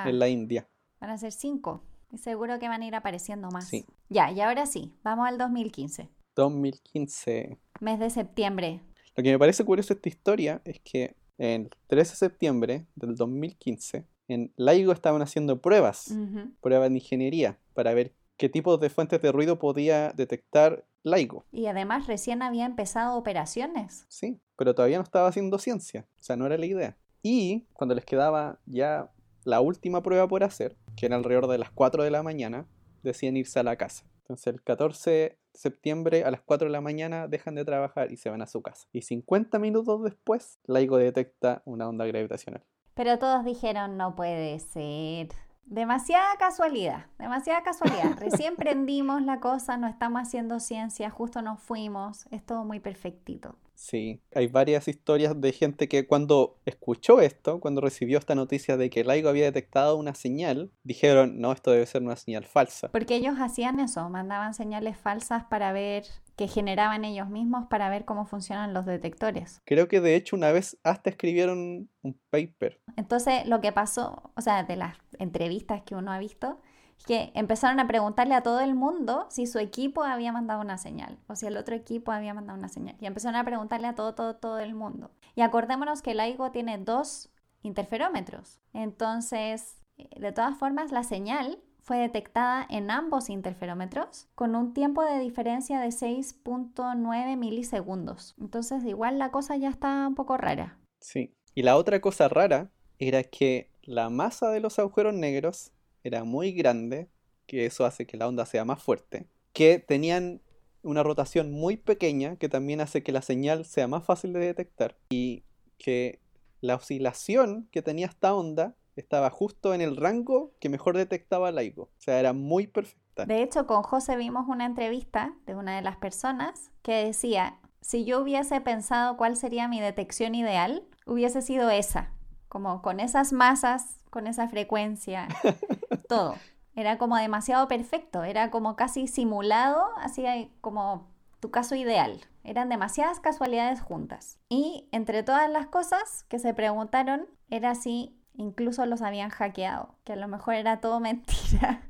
[0.05, 0.67] en la India.
[0.99, 1.84] Van a ser cinco.
[2.11, 3.67] Y seguro que van a ir apareciendo más.
[3.67, 3.86] Sí.
[4.09, 6.09] Ya, y ahora sí, vamos al 2015.
[6.36, 7.57] 2015.
[7.80, 8.82] Mes de septiembre.
[9.15, 13.15] Lo que me parece curioso de esta historia es que el 13 de septiembre del
[13.15, 16.15] 2015, en LIGO estaban haciendo pruebas,
[16.61, 21.45] pruebas de ingeniería, para ver qué tipos de fuentes de ruido podía detectar LIGO.
[21.51, 24.05] Y además recién había empezado operaciones.
[24.09, 26.97] Sí, pero todavía no estaba haciendo ciencia, o sea, no era la idea.
[27.21, 29.11] Y cuando les quedaba ya
[29.43, 32.67] la última prueba por hacer, que era alrededor de las 4 de la mañana,
[33.01, 34.05] decían irse a la casa.
[34.23, 38.17] Entonces el 14 de septiembre a las 4 de la mañana dejan de trabajar y
[38.17, 38.88] se van a su casa.
[38.93, 42.63] Y 50 minutos después, LIGO detecta una onda gravitacional.
[42.93, 45.29] Pero todos dijeron, no puede ser.
[45.66, 48.18] Demasiada casualidad, demasiada casualidad.
[48.20, 53.55] Recién prendimos la cosa, no estamos haciendo ciencia, justo nos fuimos, es todo muy perfectito.
[53.84, 58.89] Sí, hay varias historias de gente que cuando escuchó esto, cuando recibió esta noticia de
[58.89, 62.89] que LIGO había detectado una señal, dijeron, no, esto debe ser una señal falsa.
[62.93, 66.05] Porque ellos hacían eso, mandaban señales falsas para ver,
[66.38, 69.61] que generaban ellos mismos para ver cómo funcionan los detectores.
[69.65, 72.79] Creo que de hecho una vez hasta escribieron un paper.
[72.95, 76.61] Entonces lo que pasó, o sea, de las entrevistas que uno ha visto,
[77.06, 81.20] que empezaron a preguntarle a todo el mundo si su equipo había mandado una señal
[81.28, 82.95] o si el otro equipo había mandado una señal.
[82.99, 85.12] Y empezaron a preguntarle a todo, todo, todo el mundo.
[85.36, 87.30] Y acordémonos que el LIGO tiene dos
[87.62, 88.60] interferómetros.
[88.74, 95.20] Entonces, de todas formas, la señal fue detectada en ambos interferómetros con un tiempo de
[95.20, 98.36] diferencia de 6.9 milisegundos.
[98.39, 100.78] Entonces, igual la cosa ya está un poco rara.
[100.99, 101.36] Sí.
[101.56, 105.72] Y la otra cosa rara era que la masa de los agujeros negros
[106.04, 107.10] era muy grande,
[107.45, 110.41] que eso hace que la onda sea más fuerte, que tenían
[110.82, 114.97] una rotación muy pequeña, que también hace que la señal sea más fácil de detectar,
[115.10, 115.43] y
[115.78, 116.20] que
[116.62, 121.84] la oscilación que tenía esta onda estaba justo en el rango que mejor detectaba LIGO.
[121.84, 123.26] O sea, era muy perfecta.
[123.26, 128.06] De hecho, con José vimos una entrevista de una de las personas que decía, si
[128.06, 132.12] yo hubiese pensado cuál sería mi detección ideal, hubiese sido esa,
[132.49, 135.28] como con esas masas con esa frecuencia,
[135.98, 136.36] todo.
[136.76, 140.26] Era como demasiado perfecto, era como casi simulado, así
[140.62, 142.22] como tu caso ideal.
[142.44, 144.39] Eran demasiadas casualidades juntas.
[144.50, 150.14] Y entre todas las cosas que se preguntaron, era si incluso los habían hackeado, que
[150.14, 151.84] a lo mejor era todo mentira.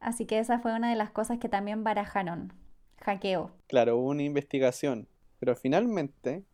[0.00, 2.52] Así que esa fue una de las cosas que también barajaron.
[3.00, 3.50] Hackeo.
[3.66, 5.08] Claro, hubo una investigación,
[5.40, 6.44] pero finalmente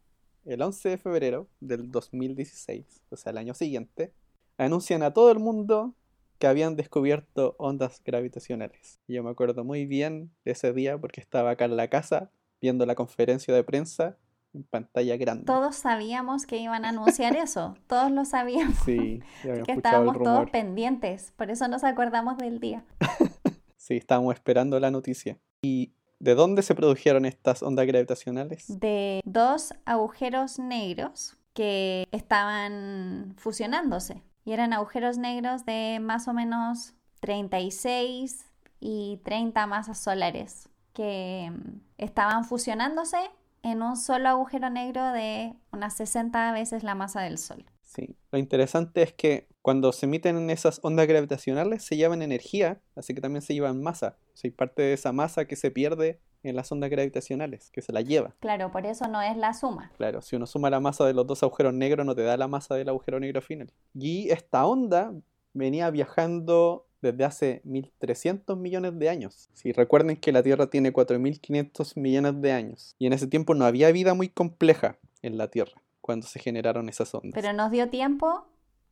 [0.45, 4.15] el 11 de febrero del 2016, o sea, el año siguiente,
[4.59, 5.95] anuncian a todo el mundo
[6.39, 9.01] que habían descubierto ondas gravitacionales.
[9.09, 12.31] yo me acuerdo muy bien de ese día porque estaba acá en la casa
[12.61, 14.17] viendo la conferencia de prensa
[14.55, 15.45] en pantalla grande.
[15.45, 18.79] Todos sabíamos que iban a anunciar eso, todos lo sabíamos.
[18.85, 22.85] Sí, que estábamos todos pendientes, por eso nos acordamos del día.
[23.77, 25.39] sí, estábamos esperando la noticia.
[25.61, 28.65] Y ¿De dónde se produjeron estas ondas gravitacionales?
[28.81, 34.23] De dos agujeros negros que estaban fusionándose.
[34.49, 38.47] Y eran agujeros negros de más o menos 36
[38.81, 43.19] y 30 masas solares que mm, estaban fusionándose
[43.63, 47.63] en un solo agujero negro de unas 60 veces la masa del Sol.
[47.83, 53.13] Sí, lo interesante es que cuando se emiten esas ondas gravitacionales se llevan energía, así
[53.13, 54.17] que también se llevan masa.
[54.33, 58.01] O parte de esa masa que se pierde en las ondas gravitacionales, que se la
[58.01, 58.35] lleva.
[58.41, 59.93] Claro, por eso no es la suma.
[59.97, 62.49] Claro, si uno suma la masa de los dos agujeros negros no te da la
[62.49, 63.73] masa del agujero negro final.
[63.95, 65.13] Y esta onda
[65.53, 69.51] venía viajando desde hace 1.300 millones de años.
[69.55, 72.95] Si recuerden que la Tierra tiene 4.500 millones de años.
[72.99, 76.89] Y en ese tiempo no había vida muy compleja en la Tierra cuando se generaron
[76.89, 77.33] esas ondas.
[77.35, 78.47] Pero nos dio tiempo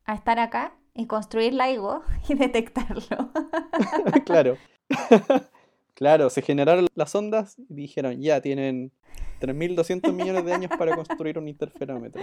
[0.05, 3.31] a estar acá y construir LIGO y detectarlo.
[4.25, 4.57] claro.
[5.97, 8.93] claro, se generaron las ondas y dijeron, ya tienen
[9.41, 12.23] 3.200 millones de años para construir un interferómetro.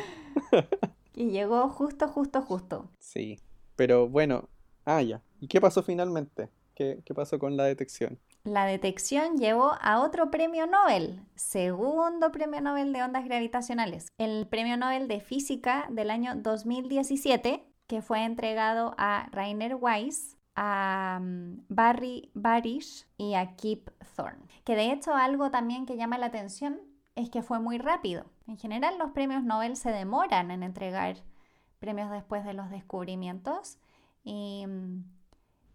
[1.13, 2.89] y llegó justo, justo, justo.
[2.99, 3.39] Sí,
[3.75, 4.47] pero bueno,
[4.85, 5.21] ah, ya.
[5.41, 6.49] ¿Y qué pasó finalmente?
[6.75, 8.19] ¿Qué, qué pasó con la detección?
[8.43, 14.75] La detección llevó a otro premio Nobel, segundo premio Nobel de ondas gravitacionales, el premio
[14.75, 22.31] Nobel de Física del año 2017, que fue entregado a Rainer Weiss, a mm, Barry
[22.33, 24.45] Barish y a Kip Thorne.
[24.63, 26.79] Que de hecho algo también que llama la atención
[27.15, 28.25] es que fue muy rápido.
[28.47, 31.17] En general los premios Nobel se demoran en entregar
[31.79, 33.77] premios después de los descubrimientos
[34.23, 35.03] y mm,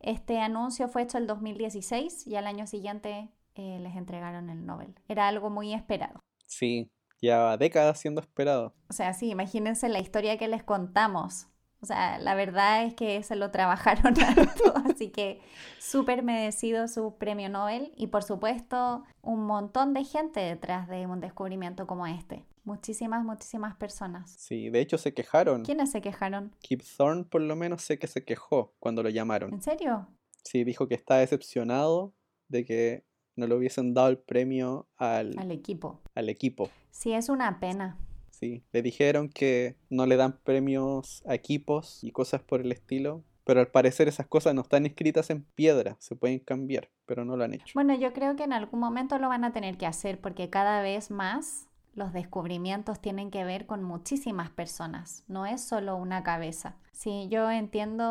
[0.00, 4.94] este anuncio fue hecho el 2016 y al año siguiente eh, les entregaron el Nobel.
[5.08, 6.20] Era algo muy esperado.
[6.46, 8.74] Sí, ya décadas siendo esperado.
[8.88, 11.48] O sea, sí, imagínense la historia que les contamos
[11.80, 15.40] o sea, la verdad es que se lo trabajaron harto, así que
[15.78, 21.20] súper merecido su premio Nobel y por supuesto un montón de gente detrás de un
[21.20, 22.44] descubrimiento como este.
[22.64, 24.30] Muchísimas, muchísimas personas.
[24.30, 25.64] Sí, de hecho se quejaron.
[25.64, 26.54] ¿Quiénes se quejaron?
[26.60, 29.54] Kip Thorne por lo menos sé que se quejó cuando lo llamaron.
[29.54, 30.08] ¿En serio?
[30.44, 32.12] Sí, dijo que está decepcionado
[32.48, 33.06] de que
[33.36, 36.02] no le hubiesen dado el premio al, al equipo.
[36.14, 36.68] Al equipo.
[36.90, 37.96] Sí, es una pena.
[38.38, 43.24] Sí, le dijeron que no le dan premios a equipos y cosas por el estilo,
[43.42, 47.36] pero al parecer esas cosas no están escritas en piedra, se pueden cambiar, pero no
[47.36, 47.72] lo han hecho.
[47.74, 50.82] Bueno, yo creo que en algún momento lo van a tener que hacer porque cada
[50.82, 56.76] vez más los descubrimientos tienen que ver con muchísimas personas, no es solo una cabeza.
[56.92, 58.04] Sí, yo entiendo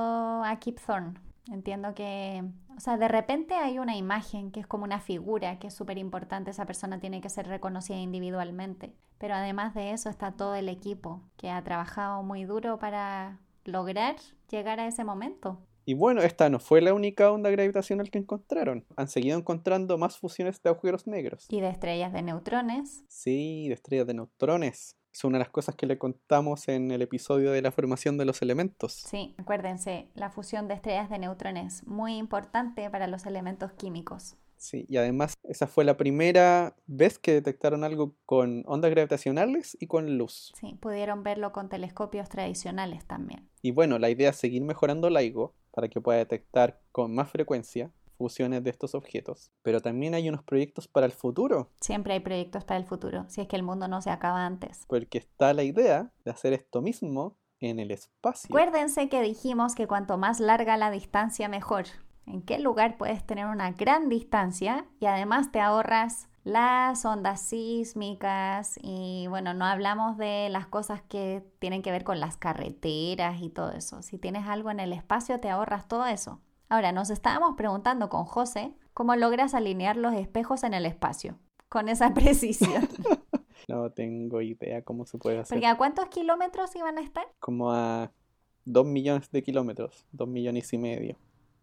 [0.43, 1.13] a Kip Thorne,
[1.51, 2.43] Entiendo que,
[2.75, 5.97] o sea, de repente hay una imagen que es como una figura que es súper
[5.97, 10.69] importante, esa persona tiene que ser reconocida individualmente, pero además de eso está todo el
[10.69, 14.15] equipo que ha trabajado muy duro para lograr
[14.49, 15.59] llegar a ese momento.
[15.89, 18.85] Y bueno, esta no fue la única onda gravitacional que encontraron.
[18.97, 21.47] Han seguido encontrando más fusiones de agujeros negros.
[21.49, 23.05] Y de estrellas de neutrones.
[23.07, 24.97] Sí, de estrellas de neutrones.
[25.18, 28.26] Es una de las cosas que le contamos en el episodio de la formación de
[28.26, 28.93] los elementos.
[28.93, 34.36] Sí, acuérdense, la fusión de estrellas de neutrones, muy importante para los elementos químicos.
[34.57, 39.88] Sí, y además esa fue la primera vez que detectaron algo con ondas gravitacionales y
[39.88, 40.53] con luz.
[40.55, 43.49] Sí, pudieron verlo con telescopios tradicionales también.
[43.63, 47.89] Y bueno, la idea es seguir mejorando LIGO para que pueda detectar con más frecuencia
[48.18, 49.51] fusiones de estos objetos.
[49.61, 51.70] Pero también hay unos proyectos para el futuro.
[51.80, 54.86] Siempre hay proyectos para el futuro, si es que el mundo no se acaba antes.
[54.88, 58.47] Porque está la idea de hacer esto mismo en el espacio.
[58.47, 61.86] Acuérdense que dijimos que cuanto más larga la distancia, mejor.
[62.26, 68.80] ¿En qué lugar puedes tener una gran distancia y además te ahorras las ondas sísmicas
[68.82, 73.49] y bueno, no hablamos de las cosas que tienen que ver con las carreteras y
[73.49, 74.01] todo eso.
[74.01, 76.39] Si tienes algo en el espacio, te ahorras todo eso.
[76.70, 81.39] Ahora, nos estábamos preguntando con José cómo logras alinear los espejos en el espacio
[81.70, 82.88] con esa precisión.
[83.68, 85.55] no tengo idea cómo se puede hacer.
[85.55, 87.26] Porque ¿a cuántos kilómetros iban a estar?
[87.39, 88.11] Como a
[88.65, 91.18] dos millones de kilómetros, dos millones y medio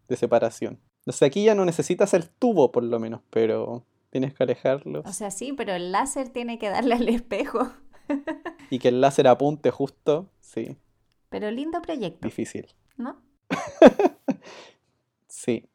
[0.07, 0.79] de separación.
[1.05, 5.03] O sea, aquí ya no necesitas el tubo por lo menos, pero tienes que alejarlo.
[5.05, 7.71] O sea, sí, pero el láser tiene que darle al espejo.
[8.71, 10.77] y que el láser apunte justo, sí.
[11.29, 12.27] Pero lindo proyecto.
[12.27, 12.73] Difícil.
[12.97, 13.21] ¿No?
[15.45, 15.69] Sí,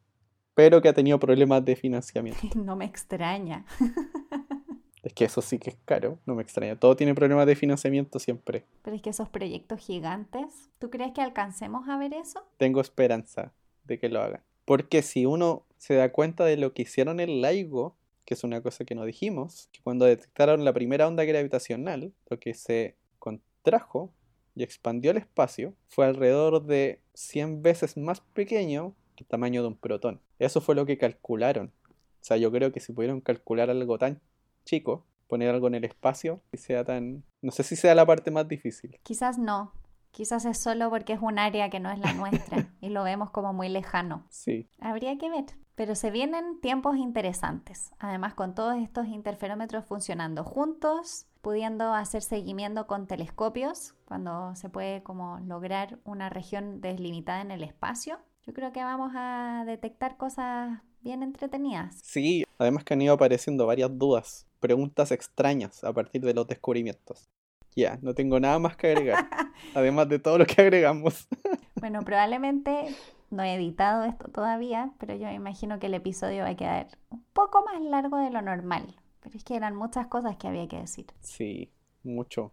[0.54, 2.40] pero que ha tenido problemas de financiamiento.
[2.56, 3.64] No me extraña.
[5.02, 6.78] Es que eso sí que es caro, no me extraña.
[6.78, 8.66] Todo tiene problemas de financiamiento siempre.
[8.82, 12.44] Pero es que esos proyectos gigantes, ¿tú crees que alcancemos a ver eso?
[12.58, 13.54] Tengo esperanza
[13.84, 14.42] de que lo hagan.
[14.66, 17.96] Porque si uno se da cuenta de lo que hicieron en LIGO,
[18.26, 22.38] que es una cosa que no dijimos, que cuando detectaron la primera onda gravitacional, lo
[22.38, 24.12] que se contrajo
[24.54, 28.94] y expandió el espacio fue alrededor de 100 veces más pequeño
[29.24, 30.20] tamaño de un protón.
[30.38, 31.72] Eso fue lo que calcularon.
[31.88, 34.20] O sea, yo creo que si pudieron calcular algo tan
[34.64, 37.24] chico, poner algo en el espacio, y sea tan...
[37.40, 38.98] No sé si sea la parte más difícil.
[39.02, 39.72] Quizás no.
[40.10, 43.30] Quizás es solo porque es un área que no es la nuestra y lo vemos
[43.30, 44.26] como muy lejano.
[44.28, 44.68] Sí.
[44.80, 45.44] Habría que ver.
[45.76, 47.92] Pero se vienen tiempos interesantes.
[47.98, 55.02] Además, con todos estos interferómetros funcionando juntos, pudiendo hacer seguimiento con telescopios, cuando se puede
[55.02, 60.80] como lograr una región delimitada en el espacio, yo creo que vamos a detectar cosas
[61.01, 62.01] bien entretenidas.
[62.03, 67.28] Sí, además que han ido apareciendo varias dudas, preguntas extrañas a partir de los descubrimientos.
[67.76, 69.28] Ya, no tengo nada más que agregar,
[69.74, 71.28] además de todo lo que agregamos.
[71.76, 72.95] bueno, probablemente
[73.30, 77.24] no he editado esto todavía, pero yo imagino que el episodio va a quedar un
[77.32, 78.97] poco más largo de lo normal.
[79.20, 81.07] Pero es que eran muchas cosas que había que decir.
[81.20, 81.70] Sí,
[82.03, 82.53] mucho.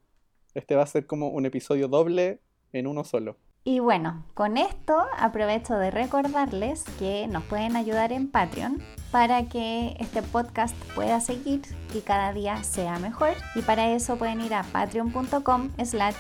[0.53, 2.41] Este va a ser como un episodio doble
[2.73, 3.37] en uno solo.
[3.67, 8.81] Y bueno, con esto aprovecho de recordarles que nos pueden ayudar en Patreon
[9.17, 11.61] para que este podcast pueda seguir
[11.95, 13.31] y cada día sea mejor.
[13.55, 16.13] Y para eso pueden ir a patreon.com slash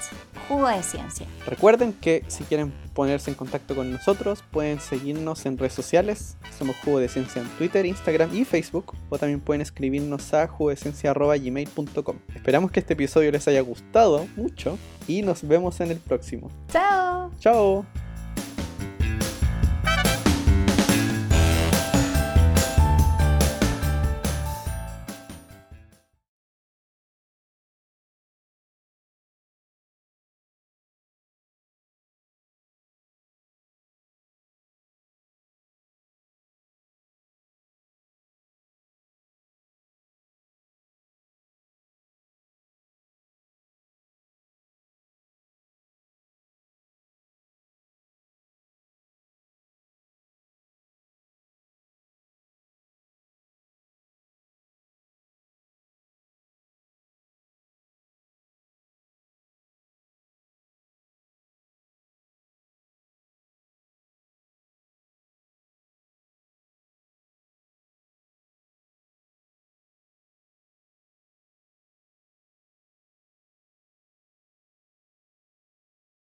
[0.47, 1.27] jugo de ciencia.
[1.45, 6.37] Recuerden que si quieren ponerse en contacto con nosotros, pueden seguirnos en redes sociales.
[6.57, 8.95] Somos Jugo de Ciencia en Twitter, Instagram y Facebook.
[9.09, 12.15] O también pueden escribirnos a jugodeciencia.gmail.com.
[12.33, 16.49] Esperamos que este episodio les haya gustado mucho y nos vemos en el próximo.
[16.69, 17.29] ¡Chao!
[17.37, 18.06] ¡Chao!